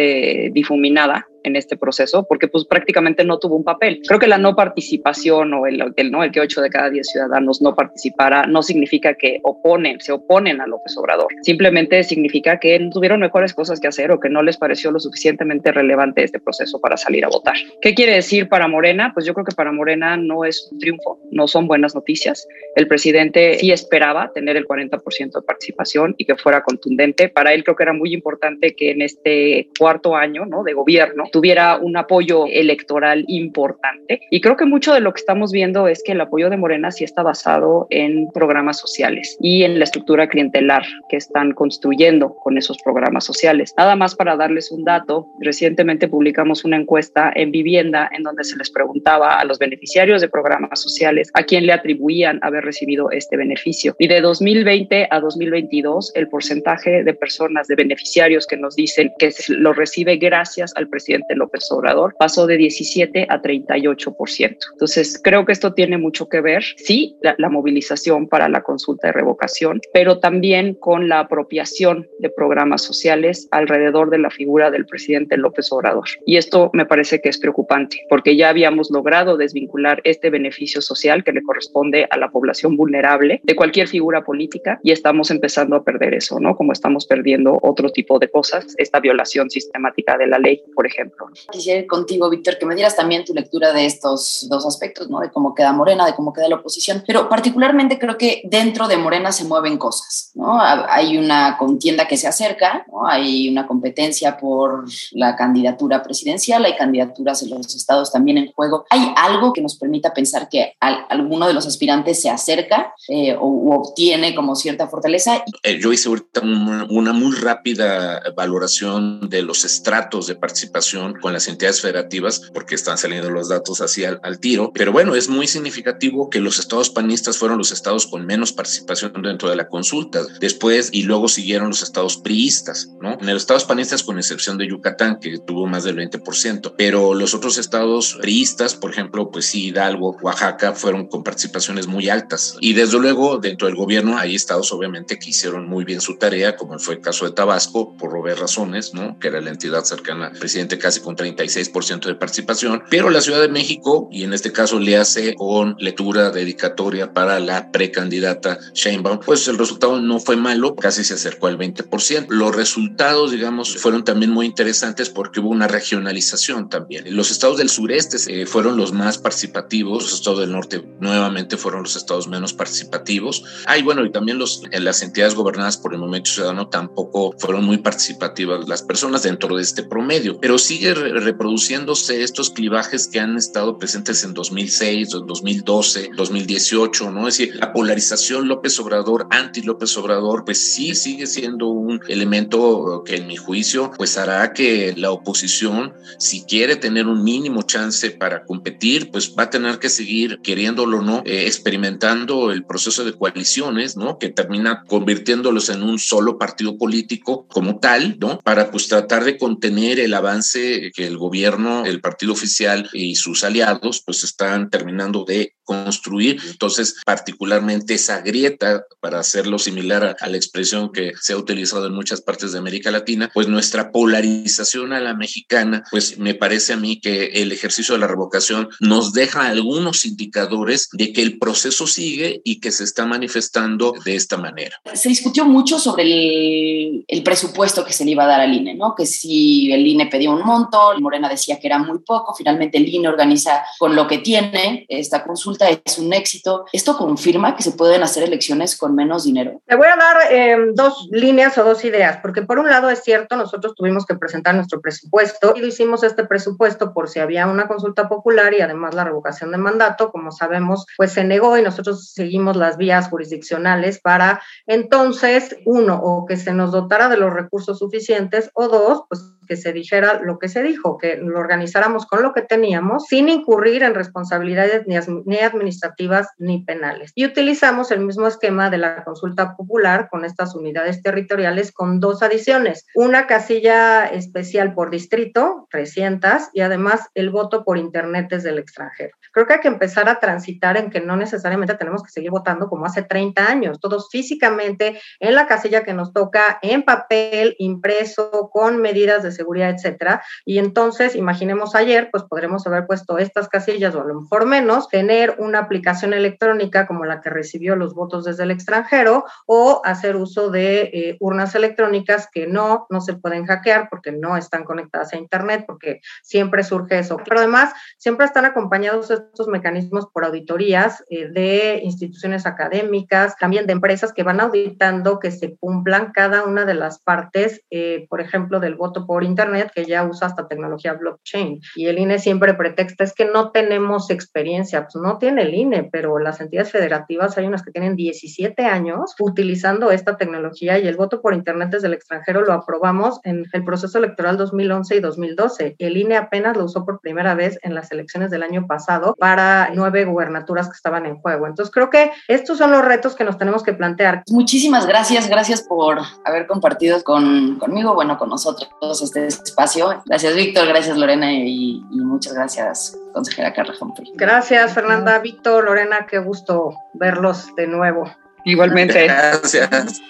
difuminada 0.52 1.26
en 1.44 1.56
este 1.56 1.76
proceso 1.76 2.26
porque 2.28 2.48
pues 2.48 2.64
prácticamente 2.64 3.24
no 3.24 3.38
tuvo 3.38 3.56
un 3.56 3.64
papel. 3.64 4.00
Creo 4.06 4.18
que 4.18 4.26
la 4.26 4.38
no 4.38 4.54
participación 4.54 5.52
o 5.54 5.66
el, 5.66 5.82
el, 5.96 6.10
¿no? 6.10 6.22
el 6.22 6.30
que 6.30 6.40
8 6.40 6.60
de 6.62 6.70
cada 6.70 6.90
10 6.90 7.06
ciudadanos 7.06 7.62
no 7.62 7.74
participara 7.74 8.46
no 8.46 8.62
significa 8.62 9.14
que 9.14 9.40
oponen, 9.42 10.00
se 10.00 10.12
oponen 10.12 10.60
a 10.60 10.66
López 10.66 10.96
Obrador. 10.96 11.28
Simplemente 11.42 12.02
significa 12.04 12.58
que 12.58 12.88
tuvieron 12.92 13.20
mejores 13.20 13.54
cosas 13.54 13.80
que 13.80 13.88
hacer 13.88 14.10
o 14.10 14.20
que 14.20 14.28
no 14.28 14.42
les 14.42 14.56
pareció 14.56 14.90
lo 14.90 15.00
suficientemente 15.00 15.72
relevante 15.72 16.24
este 16.24 16.40
proceso 16.40 16.80
para 16.80 16.96
salir 16.96 17.24
a 17.24 17.28
votar. 17.28 17.56
¿Qué 17.80 17.94
quiere 17.94 18.14
decir 18.14 18.48
para 18.48 18.68
Morena? 18.68 19.12
Pues 19.14 19.26
yo 19.26 19.34
creo 19.34 19.44
que 19.44 19.54
para 19.54 19.72
Morena 19.72 20.16
no 20.16 20.44
es 20.44 20.68
un 20.70 20.78
triunfo, 20.78 21.18
no 21.30 21.48
son 21.48 21.66
buenas 21.66 21.94
noticias. 21.94 22.46
El 22.74 22.88
presidente 22.88 23.58
sí 23.58 23.72
esperaba 23.72 24.32
tener 24.32 24.56
el 24.56 24.66
40% 24.66 25.32
de 25.32 25.42
participación 25.42 26.14
y 26.18 26.24
que 26.24 26.36
fuera 26.36 26.62
contundente. 26.62 27.28
Para 27.28 27.52
él 27.54 27.64
creo 27.64 27.76
que 27.76 27.82
era 27.82 27.92
muy 27.92 28.12
importante 28.12 28.74
que 28.74 28.90
en 28.90 29.02
este 29.02 29.68
cuarto 29.78 30.16
año 30.16 30.46
¿no? 30.46 30.62
de 30.62 30.72
gobierno 30.72 31.24
tuviera 31.32 31.78
un 31.78 31.96
apoyo 31.96 32.46
electoral 32.46 33.24
importante. 33.28 34.20
Y 34.30 34.40
creo 34.40 34.56
que 34.56 34.66
mucho 34.66 34.92
de 34.92 35.00
lo 35.00 35.12
que 35.12 35.20
estamos 35.20 35.52
viendo 35.52 35.88
es 35.88 36.02
que 36.04 36.12
el 36.12 36.20
apoyo 36.20 36.50
de 36.50 36.56
Morena 36.56 36.90
sí 36.90 37.04
está 37.04 37.22
basado 37.22 37.86
en 37.90 38.28
programas 38.32 38.78
sociales 38.78 39.36
y 39.40 39.62
en 39.62 39.78
la 39.78 39.84
estructura 39.84 40.28
clientelar 40.28 40.82
que 41.08 41.16
están 41.16 41.52
construyendo 41.52 42.34
con 42.36 42.58
esos 42.58 42.78
programas 42.82 43.24
sociales. 43.24 43.74
Nada 43.76 43.96
más 43.96 44.14
para 44.14 44.36
darles 44.36 44.70
un 44.70 44.84
dato, 44.84 45.28
recientemente 45.40 46.08
publicamos 46.08 46.64
una 46.64 46.76
encuesta 46.76 47.32
en 47.34 47.50
vivienda 47.50 48.08
en 48.12 48.22
donde 48.22 48.44
se 48.44 48.56
les 48.56 48.70
preguntaba 48.70 49.38
a 49.38 49.44
los 49.44 49.58
beneficiarios 49.58 50.20
de 50.20 50.28
programas 50.28 50.80
sociales 50.80 51.30
a 51.34 51.42
quién 51.44 51.66
le 51.66 51.72
atribuían 51.72 52.38
haber 52.42 52.64
recibido 52.64 53.10
este 53.10 53.36
beneficio. 53.36 53.94
Y 53.98 54.08
de 54.08 54.20
2020 54.20 55.08
a 55.10 55.20
2022, 55.20 56.12
el 56.14 56.28
porcentaje 56.28 57.02
de 57.02 57.14
personas, 57.14 57.66
de 57.68 57.74
beneficiarios 57.74 58.46
que 58.46 58.56
nos 58.56 58.76
dicen 58.76 59.12
que 59.18 59.30
lo 59.48 59.72
recibe 59.72 60.16
gracias 60.16 60.72
al 60.76 60.88
presidente 60.88 61.15
López 61.34 61.70
Obrador 61.70 62.14
pasó 62.18 62.46
de 62.46 62.56
17 62.56 63.26
a 63.28 63.40
38%. 63.40 64.56
Entonces, 64.72 65.20
creo 65.22 65.44
que 65.44 65.52
esto 65.52 65.74
tiene 65.74 65.98
mucho 65.98 66.28
que 66.28 66.40
ver, 66.40 66.64
sí, 66.76 67.16
la, 67.22 67.34
la 67.38 67.48
movilización 67.48 68.28
para 68.28 68.48
la 68.48 68.62
consulta 68.62 69.08
de 69.08 69.12
revocación, 69.12 69.80
pero 69.92 70.18
también 70.18 70.74
con 70.74 71.08
la 71.08 71.20
apropiación 71.20 72.08
de 72.18 72.30
programas 72.30 72.82
sociales 72.82 73.48
alrededor 73.50 74.10
de 74.10 74.18
la 74.18 74.30
figura 74.30 74.70
del 74.70 74.86
presidente 74.86 75.36
López 75.36 75.70
Obrador. 75.72 76.06
Y 76.24 76.36
esto 76.36 76.70
me 76.72 76.86
parece 76.86 77.20
que 77.20 77.28
es 77.28 77.38
preocupante, 77.38 77.98
porque 78.08 78.36
ya 78.36 78.48
habíamos 78.48 78.90
logrado 78.90 79.36
desvincular 79.36 80.00
este 80.04 80.30
beneficio 80.30 80.80
social 80.80 81.24
que 81.24 81.32
le 81.32 81.42
corresponde 81.42 82.06
a 82.10 82.16
la 82.16 82.30
población 82.30 82.76
vulnerable 82.76 83.40
de 83.42 83.56
cualquier 83.56 83.88
figura 83.88 84.24
política 84.24 84.80
y 84.82 84.92
estamos 84.92 85.30
empezando 85.30 85.76
a 85.76 85.84
perder 85.84 86.14
eso, 86.14 86.40
¿no? 86.40 86.56
Como 86.56 86.72
estamos 86.72 87.06
perdiendo 87.06 87.58
otro 87.62 87.90
tipo 87.90 88.18
de 88.18 88.28
cosas, 88.28 88.74
esta 88.78 89.00
violación 89.00 89.50
sistemática 89.50 90.16
de 90.18 90.26
la 90.26 90.38
ley, 90.38 90.62
por 90.74 90.86
ejemplo 90.86 91.05
Quisiera 91.50 91.80
ir 91.80 91.86
contigo, 91.86 92.28
Víctor, 92.30 92.58
que 92.58 92.66
me 92.66 92.74
dieras 92.74 92.96
también 92.96 93.24
tu 93.24 93.34
lectura 93.34 93.72
de 93.72 93.86
estos 93.86 94.46
dos 94.48 94.66
aspectos, 94.66 95.08
¿no? 95.08 95.20
De 95.20 95.30
cómo 95.30 95.54
queda 95.54 95.72
Morena, 95.72 96.06
de 96.06 96.14
cómo 96.14 96.32
queda 96.32 96.48
la 96.48 96.56
oposición, 96.56 97.02
pero 97.06 97.28
particularmente 97.28 97.98
creo 97.98 98.16
que 98.16 98.42
dentro 98.44 98.88
de 98.88 98.96
Morena 98.96 99.32
se 99.32 99.44
mueven 99.44 99.78
cosas, 99.78 100.30
¿no? 100.34 100.60
Hay 100.60 101.18
una 101.18 101.56
contienda 101.58 102.06
que 102.08 102.16
se 102.16 102.26
acerca, 102.26 102.86
¿no? 102.90 103.06
Hay 103.06 103.48
una 103.48 103.66
competencia 103.66 104.36
por 104.36 104.84
la 105.12 105.36
candidatura 105.36 106.02
presidencial, 106.02 106.64
hay 106.64 106.76
candidaturas 106.76 107.42
en 107.42 107.50
los 107.50 107.74
estados 107.74 108.12
también 108.12 108.38
en 108.38 108.52
juego. 108.52 108.84
¿Hay 108.90 109.12
algo 109.16 109.52
que 109.52 109.60
nos 109.60 109.76
permita 109.76 110.14
pensar 110.14 110.48
que 110.48 110.74
alguno 110.80 111.46
de 111.46 111.52
los 111.52 111.66
aspirantes 111.66 112.20
se 112.20 112.30
acerca 112.30 112.94
eh, 113.08 113.36
o, 113.38 113.74
obtiene 113.74 114.34
como 114.34 114.56
cierta 114.56 114.88
fortaleza? 114.88 115.44
Eh, 115.62 115.78
yo 115.80 115.92
hice 115.92 116.08
ahorita 116.08 116.40
una 116.40 117.12
muy 117.12 117.34
rápida 117.34 118.22
valoración 118.36 119.28
de 119.28 119.42
los 119.42 119.64
estratos 119.64 120.26
de 120.26 120.34
participación 120.34 120.95
con 121.20 121.32
las 121.32 121.48
entidades 121.48 121.80
federativas, 121.80 122.50
porque 122.52 122.74
están 122.74 122.98
saliendo 122.98 123.30
los 123.30 123.48
datos 123.48 123.80
así 123.80 124.04
al, 124.04 124.38
tiro. 124.40 124.70
Pero 124.74 124.92
bueno, 124.92 125.14
es 125.14 125.28
muy 125.28 125.46
significativo 125.46 126.28
que 126.30 126.40
los 126.40 126.58
estados 126.58 126.90
panistas 126.90 127.38
fueron 127.38 127.58
los 127.58 127.72
estados 127.72 128.06
con 128.06 128.26
menos 128.26 128.52
participación 128.52 129.12
dentro 129.22 129.48
de 129.48 129.56
la 129.56 129.68
consulta. 129.68 130.20
Después, 130.40 130.90
y 130.92 131.02
luego 131.02 131.28
siguieron 131.28 131.68
los 131.68 131.82
estados 131.82 132.18
priistas, 132.18 132.90
¿no? 133.00 133.18
En 133.20 133.26
los 133.26 133.42
estados 133.42 133.64
panistas, 133.64 134.02
con 134.02 134.18
excepción 134.18 134.58
de 134.58 134.68
Yucatán, 134.68 135.18
que 135.20 135.38
tuvo 135.38 135.66
más 135.66 135.84
del 135.84 135.96
20%, 135.96 136.74
pero 136.76 137.14
los 137.14 137.34
otros 137.34 137.58
estados 137.58 138.18
priistas, 138.20 138.74
por 138.74 138.90
ejemplo, 138.90 139.30
pues 139.30 139.46
sí, 139.46 139.66
Hidalgo, 139.66 140.16
Oaxaca, 140.22 140.74
fueron 140.74 141.06
con 141.06 141.22
participaciones 141.22 141.86
muy 141.86 142.08
altas. 142.08 142.56
Y 142.60 142.74
desde 142.74 142.98
luego, 142.98 143.38
dentro 143.38 143.66
del 143.66 143.76
gobierno 143.76 144.18
hay 144.18 144.34
estados, 144.34 144.72
obviamente, 144.72 145.18
que 145.18 145.30
hicieron 145.30 145.66
muy 145.66 145.84
bien 145.84 146.00
su 146.00 146.18
tarea, 146.18 146.56
como 146.56 146.78
fue 146.78 146.94
el 146.94 147.00
caso 147.00 147.24
de 147.24 147.32
Tabasco, 147.32 147.96
por 147.96 148.16
obvias 148.16 148.38
razones, 148.38 148.94
¿no? 148.94 149.18
Que 149.18 149.28
era 149.28 149.40
la 149.40 149.50
entidad 149.50 149.84
cercana 149.84 150.28
al 150.28 150.38
presidente 150.38 150.78
casi 150.86 151.00
con 151.00 151.16
36% 151.16 152.06
de 152.06 152.14
participación, 152.14 152.84
pero 152.88 153.10
la 153.10 153.20
Ciudad 153.20 153.40
de 153.40 153.48
México, 153.48 154.08
y 154.12 154.22
en 154.22 154.32
este 154.32 154.52
caso 154.52 154.78
le 154.78 154.96
hace 154.96 155.34
con 155.34 155.74
lectura 155.80 156.30
dedicatoria 156.30 157.12
para 157.12 157.40
la 157.40 157.72
precandidata 157.72 158.60
Sheinbaum, 158.72 159.18
pues 159.18 159.48
el 159.48 159.58
resultado 159.58 160.00
no 160.00 160.20
fue 160.20 160.36
malo, 160.36 160.76
casi 160.76 161.02
se 161.02 161.14
acercó 161.14 161.48
al 161.48 161.58
20%. 161.58 162.26
Los 162.28 162.54
resultados, 162.54 163.32
digamos, 163.32 163.76
fueron 163.78 164.04
también 164.04 164.30
muy 164.30 164.46
interesantes 164.46 165.10
porque 165.10 165.40
hubo 165.40 165.48
una 165.48 165.66
regionalización 165.66 166.68
también. 166.68 167.04
Los 167.16 167.32
estados 167.32 167.58
del 167.58 167.68
sureste 167.68 168.18
eh, 168.28 168.46
fueron 168.46 168.76
los 168.76 168.92
más 168.92 169.18
participativos, 169.18 170.04
los 170.04 170.14
estados 170.14 170.38
del 170.38 170.52
norte 170.52 170.84
nuevamente 171.00 171.56
fueron 171.56 171.82
los 171.82 171.96
estados 171.96 172.28
menos 172.28 172.52
participativos. 172.52 173.42
Ah, 173.66 173.76
y 173.76 173.82
bueno, 173.82 174.04
y 174.06 174.12
también 174.12 174.38
los, 174.38 174.62
en 174.70 174.84
las 174.84 175.02
entidades 175.02 175.34
gobernadas 175.34 175.78
por 175.78 175.94
el 175.94 175.98
Movimiento 175.98 176.30
Ciudadano 176.30 176.68
tampoco 176.68 177.34
fueron 177.40 177.64
muy 177.64 177.78
participativas 177.78 178.68
las 178.68 178.84
personas 178.84 179.24
dentro 179.24 179.56
de 179.56 179.62
este 179.62 179.82
promedio, 179.82 180.38
pero 180.40 180.58
sigue 180.76 180.92
reproduciéndose 180.92 182.22
estos 182.22 182.50
clivajes 182.50 183.08
que 183.08 183.18
han 183.18 183.36
estado 183.38 183.78
presentes 183.78 184.22
en 184.24 184.34
2006, 184.34 185.08
2012, 185.08 186.10
2018, 186.14 187.10
¿no? 187.10 187.28
Es 187.28 187.38
decir, 187.38 187.56
la 187.56 187.72
polarización 187.72 188.46
López 188.46 188.78
Obrador, 188.78 189.26
anti 189.30 189.62
López 189.62 189.96
Obrador, 189.96 190.44
pues 190.44 190.58
sí 190.74 190.94
sigue 190.94 191.26
siendo 191.26 191.68
un 191.68 192.00
elemento 192.08 193.02
que 193.06 193.16
en 193.16 193.26
mi 193.26 193.36
juicio, 193.36 193.90
pues 193.96 194.18
hará 194.18 194.52
que 194.52 194.92
la 194.98 195.12
oposición, 195.12 195.94
si 196.18 196.42
quiere 196.42 196.76
tener 196.76 197.06
un 197.06 197.24
mínimo 197.24 197.62
chance 197.62 198.10
para 198.10 198.44
competir, 198.44 199.10
pues 199.10 199.34
va 199.34 199.44
a 199.44 199.50
tener 199.50 199.78
que 199.78 199.88
seguir, 199.88 200.40
queriéndolo 200.42 200.98
o 200.98 201.02
no, 201.02 201.22
eh, 201.24 201.46
experimentando 201.46 202.52
el 202.52 202.66
proceso 202.66 203.02
de 203.04 203.14
coaliciones, 203.14 203.96
¿no? 203.96 204.18
Que 204.18 204.28
termina 204.28 204.84
convirtiéndolos 204.86 205.70
en 205.70 205.82
un 205.82 205.98
solo 205.98 206.36
partido 206.36 206.76
político 206.76 207.46
como 207.48 207.78
tal, 207.78 208.18
¿no? 208.20 208.40
Para 208.40 208.70
pues 208.70 208.88
tratar 208.88 209.24
de 209.24 209.38
contener 209.38 210.00
el 210.00 210.12
avance 210.12 210.65
que 210.94 211.06
el 211.06 211.16
gobierno, 211.16 211.84
el 211.84 212.00
partido 212.00 212.32
oficial 212.32 212.88
y 212.92 213.16
sus 213.16 213.44
aliados 213.44 214.02
pues 214.04 214.24
están 214.24 214.70
terminando 214.70 215.24
de 215.24 215.56
construir. 215.66 216.40
Entonces, 216.48 216.96
particularmente 217.04 217.94
esa 217.94 218.20
grieta, 218.20 218.84
para 219.00 219.18
hacerlo 219.18 219.58
similar 219.58 220.16
a, 220.18 220.28
la 220.28 220.36
expresión 220.36 220.92
que 220.92 221.12
se 221.20 221.34
ha 221.34 221.36
utilizado 221.36 221.86
en 221.86 221.94
muchas 221.94 222.22
partes 222.22 222.52
de 222.52 222.58
América 222.58 222.90
Latina, 222.90 223.30
pues 223.34 223.48
nuestra 223.48 223.90
polarización 223.90 224.92
a 224.92 225.00
la 225.00 225.14
mexicana, 225.14 225.84
pues 225.90 226.18
me 226.18 226.34
parece 226.34 226.72
a 226.72 226.76
mí 226.76 227.00
que 227.00 227.26
el 227.42 227.52
ejercicio 227.52 227.94
de 227.94 228.00
la 228.00 228.06
revocación 228.06 228.68
nos 228.80 229.12
deja 229.12 229.48
algunos 229.48 230.06
indicadores 230.06 230.88
de 230.92 231.12
que 231.12 231.22
el 231.22 231.38
proceso 231.38 231.86
sigue 231.86 232.40
y 232.44 232.60
que 232.60 232.70
se 232.70 232.84
está 232.84 233.04
manifestando 233.04 233.92
de 234.04 234.14
esta 234.14 234.36
manera. 234.36 234.80
Se 234.94 235.08
discutió 235.08 235.44
mucho 235.44 235.78
sobre 235.78 236.04
el, 236.04 237.04
el 237.08 237.22
presupuesto 237.24 237.84
que 237.84 237.92
se 237.92 238.04
le 238.04 238.12
iba 238.12 238.24
a 238.24 238.28
dar 238.28 238.40
al 238.40 238.54
INE, 238.54 238.74
¿no? 238.74 238.94
Que 238.96 239.04
si 239.04 239.72
el 239.72 239.84
INE 239.86 240.06
pedía 240.06 240.30
un 240.30 240.44
monto, 240.44 240.55
Morena 241.00 241.28
decía 241.28 241.58
que 241.58 241.66
era 241.66 241.78
muy 241.78 241.98
poco, 242.00 242.34
finalmente 242.34 242.78
el 242.78 242.88
INE 242.88 243.08
organiza 243.08 243.64
con 243.78 243.94
lo 243.94 244.06
que 244.06 244.18
tiene 244.18 244.86
esta 244.88 245.24
consulta 245.24 245.68
es 245.68 245.98
un 245.98 246.12
éxito. 246.12 246.64
¿Esto 246.72 246.96
confirma 246.96 247.56
que 247.56 247.62
se 247.62 247.72
pueden 247.72 248.02
hacer 248.02 248.22
elecciones 248.22 248.76
con 248.76 248.94
menos 248.94 249.24
dinero? 249.24 249.60
Te 249.66 249.76
voy 249.76 249.86
a 249.86 249.96
dar 249.96 250.32
em, 250.32 250.74
dos 250.74 251.08
líneas 251.10 251.56
o 251.58 251.64
dos 251.64 251.84
ideas, 251.84 252.18
porque 252.22 252.42
por 252.42 252.58
un 252.58 252.68
lado 252.68 252.90
es 252.90 253.02
cierto, 253.02 253.36
nosotros 253.36 253.74
tuvimos 253.74 254.06
que 254.06 254.16
presentar 254.16 254.54
nuestro 254.54 254.80
presupuesto 254.80 255.54
y 255.56 255.64
hicimos 255.64 256.02
este 256.02 256.24
presupuesto 256.24 256.92
por 256.92 257.08
si 257.08 257.20
había 257.20 257.46
una 257.46 257.68
consulta 257.68 258.08
popular 258.08 258.54
y 258.54 258.60
además 258.60 258.94
la 258.94 259.04
revocación 259.04 259.50
de 259.50 259.58
mandato, 259.58 260.10
como 260.10 260.30
sabemos, 260.30 260.86
pues 260.96 261.12
se 261.12 261.24
negó 261.24 261.56
y 261.58 261.62
nosotros 261.62 262.12
seguimos 262.12 262.56
las 262.56 262.76
vías 262.76 263.08
jurisdiccionales 263.08 264.00
para 264.00 264.40
entonces, 264.66 265.56
uno, 265.64 266.00
o 266.02 266.26
que 266.26 266.36
se 266.36 266.52
nos 266.52 266.72
dotara 266.72 267.08
de 267.08 267.16
los 267.16 267.32
recursos 267.32 267.78
suficientes 267.78 268.50
o 268.54 268.68
dos, 268.68 269.04
pues 269.08 269.22
que 269.46 269.56
se 269.56 269.72
dijera 269.72 270.20
lo 270.22 270.38
que 270.38 270.48
se 270.48 270.62
dijo, 270.62 270.98
que 270.98 271.16
lo 271.16 271.38
organizáramos 271.38 272.06
con 272.06 272.22
lo 272.22 272.32
que 272.32 272.42
teníamos 272.42 273.04
sin 273.08 273.28
incurrir 273.28 273.82
en 273.82 273.94
responsabilidades 273.94 274.86
ni, 274.86 274.96
administrativas 275.38 276.28
ni 276.38 276.64
penales. 276.64 277.12
Y 277.14 277.24
utilizamos 277.24 277.90
el 277.90 278.00
mismo 278.00 278.26
esquema 278.26 278.70
de 278.70 278.78
la 278.78 279.04
consulta 279.04 279.56
popular 279.56 280.08
con 280.10 280.24
estas 280.24 280.54
unidades 280.54 281.02
territoriales 281.02 281.72
con 281.72 282.00
dos 282.00 282.22
adiciones. 282.22 282.86
Una 282.94 283.26
casilla 283.26 284.06
especial 284.06 284.74
por 284.74 284.90
distrito, 284.90 285.66
300, 285.70 286.50
y 286.52 286.60
además 286.60 287.08
el 287.14 287.30
voto 287.30 287.64
por 287.64 287.78
internet 287.78 288.26
desde 288.30 288.50
el 288.50 288.58
extranjero. 288.58 289.16
Creo 289.32 289.46
que 289.46 289.54
hay 289.54 289.60
que 289.60 289.68
empezar 289.68 290.08
a 290.08 290.18
transitar 290.18 290.76
en 290.76 290.90
que 290.90 291.00
no 291.00 291.16
necesariamente 291.16 291.74
tenemos 291.74 292.02
que 292.02 292.10
seguir 292.10 292.30
votando 292.30 292.68
como 292.68 292.86
hace 292.86 293.02
30 293.02 293.46
años, 293.46 293.80
todos 293.80 294.08
físicamente 294.10 295.00
en 295.20 295.34
la 295.34 295.46
casilla 295.46 295.84
que 295.84 295.94
nos 295.94 296.12
toca, 296.12 296.58
en 296.62 296.82
papel, 296.82 297.54
impreso, 297.58 298.50
con 298.52 298.80
medidas 298.80 299.22
de 299.22 299.32
seguridad, 299.36 299.70
etcétera. 299.70 300.22
Y 300.44 300.58
entonces, 300.58 301.14
imaginemos 301.14 301.74
ayer, 301.74 302.08
pues 302.10 302.24
podremos 302.24 302.66
haber 302.66 302.86
puesto 302.86 303.18
estas 303.18 303.48
casillas 303.48 303.94
o 303.94 304.00
a 304.00 304.04
lo 304.04 304.20
mejor 304.20 304.46
menos, 304.46 304.88
tener 304.88 305.36
una 305.38 305.60
aplicación 305.60 306.12
electrónica 306.12 306.86
como 306.86 307.04
la 307.04 307.20
que 307.20 307.30
recibió 307.30 307.76
los 307.76 307.94
votos 307.94 308.24
desde 308.24 308.42
el 308.42 308.50
extranjero 308.50 309.24
o 309.46 309.82
hacer 309.84 310.16
uso 310.16 310.50
de 310.50 310.82
eh, 310.82 311.16
urnas 311.20 311.54
electrónicas 311.54 312.28
que 312.32 312.46
no, 312.46 312.86
no 312.90 313.00
se 313.00 313.14
pueden 313.14 313.46
hackear 313.46 313.88
porque 313.90 314.12
no 314.12 314.36
están 314.36 314.64
conectadas 314.64 315.12
a 315.12 315.16
Internet, 315.16 315.64
porque 315.66 316.00
siempre 316.22 316.62
surge 316.62 316.98
eso. 316.98 317.16
Pero 317.24 317.38
además, 317.38 317.72
siempre 317.98 318.26
están 318.26 318.44
acompañados 318.44 319.10
estos 319.10 319.48
mecanismos 319.48 320.06
por 320.12 320.24
auditorías 320.24 321.04
eh, 321.10 321.28
de 321.28 321.80
instituciones 321.82 322.46
académicas, 322.46 323.36
también 323.36 323.66
de 323.66 323.72
empresas 323.72 324.12
que 324.12 324.22
van 324.22 324.40
auditando 324.40 325.18
que 325.18 325.30
se 325.30 325.56
cumplan 325.56 326.12
cada 326.12 326.44
una 326.44 326.64
de 326.64 326.74
las 326.74 326.98
partes, 327.00 327.62
eh, 327.70 328.06
por 328.08 328.20
ejemplo, 328.20 328.60
del 328.60 328.74
voto 328.74 329.06
por 329.06 329.24
Internet, 329.26 329.70
que 329.74 329.84
ya 329.84 330.04
usa 330.04 330.28
hasta 330.28 330.48
tecnología 330.48 330.94
blockchain. 330.94 331.60
Y 331.74 331.86
el 331.86 331.98
INE 331.98 332.18
siempre 332.18 332.54
pretexta 332.54 333.04
es 333.04 333.12
que 333.12 333.26
no 333.26 333.50
tenemos 333.50 334.10
experiencia, 334.10 334.86
pues 334.86 335.02
no 335.02 335.18
tiene 335.18 335.42
el 335.42 335.54
INE, 335.54 335.88
pero 335.90 336.18
las 336.18 336.40
entidades 336.40 336.72
federativas 336.72 337.36
hay 337.36 337.46
unas 337.46 337.62
que 337.62 337.70
tienen 337.70 337.96
17 337.96 338.64
años 338.64 339.14
utilizando 339.18 339.90
esta 339.90 340.16
tecnología 340.16 340.78
y 340.78 340.86
el 340.86 340.96
voto 340.96 341.20
por 341.20 341.34
Internet 341.34 341.70
desde 341.70 341.88
el 341.88 341.94
extranjero 341.94 342.42
lo 342.42 342.52
aprobamos 342.52 343.20
en 343.24 343.44
el 343.52 343.64
proceso 343.64 343.98
electoral 343.98 344.36
2011 344.36 344.96
y 344.96 345.00
2012. 345.00 345.76
El 345.78 345.96
INE 345.96 346.16
apenas 346.16 346.56
lo 346.56 346.64
usó 346.64 346.84
por 346.84 347.00
primera 347.00 347.34
vez 347.34 347.58
en 347.62 347.74
las 347.74 347.90
elecciones 347.92 348.30
del 348.30 348.42
año 348.42 348.66
pasado 348.66 349.14
para 349.18 349.70
nueve 349.74 350.04
gubernaturas 350.04 350.68
que 350.68 350.76
estaban 350.76 351.06
en 351.06 351.16
juego. 351.16 351.46
Entonces 351.46 351.72
creo 351.72 351.90
que 351.90 352.12
estos 352.28 352.58
son 352.58 352.70
los 352.70 352.84
retos 352.84 353.14
que 353.14 353.24
nos 353.24 353.38
tenemos 353.38 353.62
que 353.62 353.72
plantear. 353.72 354.22
Muchísimas 354.30 354.86
gracias, 354.86 355.28
gracias 355.28 355.62
por 355.62 355.98
haber 356.24 356.46
compartido 356.46 357.02
con, 357.02 357.58
conmigo, 357.58 357.94
bueno, 357.94 358.18
con 358.18 358.28
nosotros 358.28 358.68
este 359.02 359.15
espacio. 359.16 360.02
Gracias 360.06 360.34
Víctor, 360.34 360.68
gracias 360.68 360.96
Lorena 360.96 361.32
y, 361.32 361.82
muchas 361.90 362.34
gracias 362.34 362.96
consejera 363.12 363.52
Carla 363.52 363.74
Humphrey. 363.80 364.12
Gracias 364.14 364.74
Fernanda, 364.74 365.18
Víctor, 365.18 365.64
Lorena, 365.64 366.06
qué 366.08 366.18
gusto 366.18 366.74
verlos 366.94 367.54
de 367.56 367.66
nuevo. 367.66 368.10
Igualmente. 368.44 369.04
Gracias. 369.04 370.00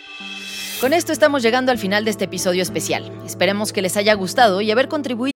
Con 0.80 0.92
esto 0.92 1.12
estamos 1.12 1.42
llegando 1.42 1.72
al 1.72 1.78
final 1.78 2.04
de 2.04 2.10
este 2.10 2.24
episodio 2.24 2.62
especial. 2.62 3.10
Esperemos 3.24 3.72
que 3.72 3.80
les 3.80 3.96
haya 3.96 4.12
gustado 4.14 4.60
y 4.60 4.70
haber 4.70 4.88
contribuido. 4.88 5.35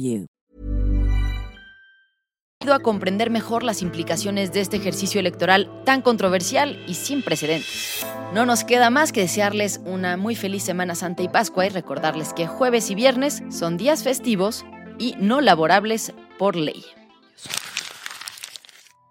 you. 0.00 0.26
a 2.68 2.78
comprender 2.78 3.30
mejor 3.30 3.62
las 3.62 3.82
implicaciones 3.82 4.52
de 4.52 4.60
este 4.60 4.76
ejercicio 4.76 5.18
electoral 5.18 5.68
tan 5.84 6.02
controversial 6.02 6.78
y 6.86 6.94
sin 6.94 7.22
precedentes. 7.22 8.04
No 8.34 8.46
nos 8.46 8.64
queda 8.64 8.90
más 8.90 9.12
que 9.12 9.22
desearles 9.22 9.80
una 9.84 10.16
muy 10.16 10.36
feliz 10.36 10.62
Semana 10.62 10.94
Santa 10.94 11.22
y 11.22 11.28
Pascua 11.28 11.66
y 11.66 11.70
recordarles 11.70 12.32
que 12.32 12.46
jueves 12.46 12.90
y 12.90 12.94
viernes 12.94 13.42
son 13.50 13.76
días 13.76 14.04
festivos 14.04 14.64
y 14.98 15.16
no 15.18 15.40
laborables 15.40 16.12
por 16.38 16.54
ley. 16.54 16.84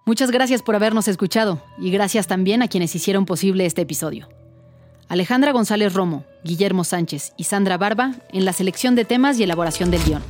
Muchas 0.06 0.32
gracias 0.32 0.63
por 0.63 0.75
habernos 0.75 1.08
escuchado 1.08 1.62
y 1.78 1.91
gracias 1.91 2.28
también 2.28 2.62
a 2.62 2.67
quienes 2.67 2.95
hicieron 2.95 3.25
posible 3.25 3.65
este 3.65 3.82
episodio. 3.82 4.30
Alejandra 5.08 5.52
González 5.52 5.93
Romo, 5.93 6.23
Guillermo 6.43 6.84
Sánchez 6.84 7.34
y 7.36 7.43
Sandra 7.43 7.78
Barba 7.78 8.13
en 8.32 8.45
la 8.45 8.54
selección 8.54 8.95
de 8.95 9.06
temas 9.06 9.39
y 9.39 9.43
elaboración 9.43 9.91
del 9.91 10.04
guion. 10.04 10.23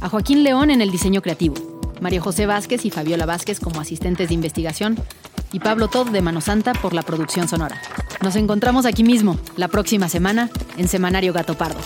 A 0.00 0.08
Joaquín 0.08 0.42
León 0.42 0.70
en 0.70 0.82
el 0.82 0.90
diseño 0.90 1.22
creativo, 1.22 1.54
María 2.00 2.20
José 2.20 2.46
Vázquez 2.46 2.84
y 2.84 2.90
Fabiola 2.90 3.26
Vázquez 3.26 3.60
como 3.60 3.80
asistentes 3.80 4.28
de 4.28 4.34
investigación 4.34 4.96
y 5.52 5.60
Pablo 5.60 5.88
Todd 5.88 6.08
de 6.10 6.20
Mano 6.20 6.40
Santa 6.40 6.74
por 6.74 6.92
la 6.92 7.02
producción 7.02 7.48
sonora. 7.48 7.80
Nos 8.22 8.36
encontramos 8.36 8.86
aquí 8.86 9.02
mismo, 9.02 9.38
la 9.56 9.68
próxima 9.68 10.08
semana, 10.08 10.50
en 10.76 10.88
Semanario 10.88 11.32
Gato 11.32 11.54
Pardo. 11.54 11.80